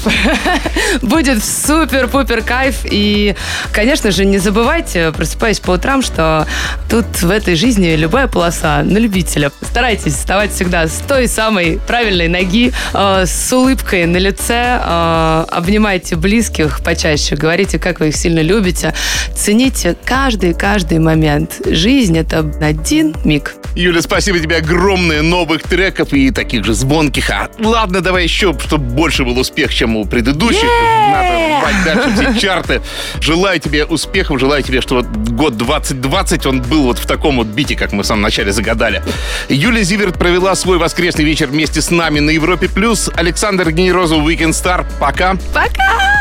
будет 1.01 1.43
супер-пупер 1.43 2.41
кайф. 2.41 2.79
И, 2.85 3.35
конечно 3.71 4.11
же, 4.11 4.25
не 4.25 4.39
забывайте, 4.39 5.11
просыпаясь 5.11 5.59
по 5.59 5.71
утрам, 5.71 6.01
что 6.01 6.47
тут 6.89 7.05
в 7.21 7.29
этой 7.29 7.55
жизни 7.55 7.95
любая 7.95 8.27
полоса 8.27 8.83
на 8.83 8.97
любителя. 8.97 9.51
Старайтесь 9.61 10.15
вставать 10.15 10.51
всегда 10.51 10.87
с 10.87 11.01
той 11.07 11.27
самой 11.27 11.79
правильной 11.87 12.27
ноги, 12.27 12.73
э, 12.93 13.25
с 13.25 13.53
улыбкой 13.53 14.05
на 14.05 14.17
лице, 14.17 14.79
э, 14.83 15.45
обнимайте 15.49 16.15
близких 16.15 16.30
близких 16.31 16.79
почаще, 16.81 17.35
говорите, 17.35 17.77
как 17.77 17.99
вы 17.99 18.07
их 18.07 18.15
сильно 18.15 18.39
любите. 18.39 18.93
Цените 19.35 19.97
каждый-каждый 20.05 20.99
момент. 20.99 21.59
Жизнь— 21.65 22.17
это 22.19 22.49
один 22.61 23.13
миг. 23.25 23.55
Юля, 23.75 24.01
спасибо 24.01 24.39
тебе 24.39 24.57
огромное. 24.57 25.23
Новых 25.23 25.63
треков 25.63 26.13
и 26.13 26.31
таких 26.31 26.63
же 26.63 26.73
звонких. 26.73 27.29
А, 27.29 27.49
ладно, 27.59 27.99
давай 27.99 28.23
еще, 28.23 28.57
чтобы 28.59 28.85
больше 28.85 29.25
был 29.25 29.37
успех, 29.37 29.73
чем 29.73 29.97
у 29.97 30.05
предыдущих. 30.05 30.63
Yeah! 30.63 31.11
Надо 31.11 31.59
рвать 31.59 31.83
дальше 31.83 32.31
все 32.31 32.39
чарты. 32.39 32.81
Желаю 33.19 33.59
тебе 33.59 33.83
успехов, 33.83 34.39
желаю 34.39 34.63
тебе, 34.63 34.79
чтобы 34.79 35.03
год 35.03 35.57
2020 35.57 36.45
он 36.45 36.61
был 36.61 36.83
вот 36.83 36.97
в 36.97 37.05
таком 37.05 37.37
вот 37.37 37.47
бите, 37.47 37.75
как 37.75 37.91
мы 37.91 38.03
в 38.03 38.05
самом 38.05 38.21
начале 38.21 38.53
загадали. 38.53 39.03
Юлия 39.49 39.83
Зиверт 39.83 40.17
провела 40.17 40.55
свой 40.55 40.77
воскресный 40.77 41.25
вечер 41.25 41.47
вместе 41.47 41.81
с 41.81 41.91
нами 41.91 42.19
на 42.19 42.29
Европе+. 42.29 42.69
плюс. 42.69 43.09
Александр 43.15 43.71
Генерозов, 43.71 44.19
Weekend 44.19 44.51
Star. 44.51 44.85
Пока. 44.99 45.35
Пока! 45.53 46.20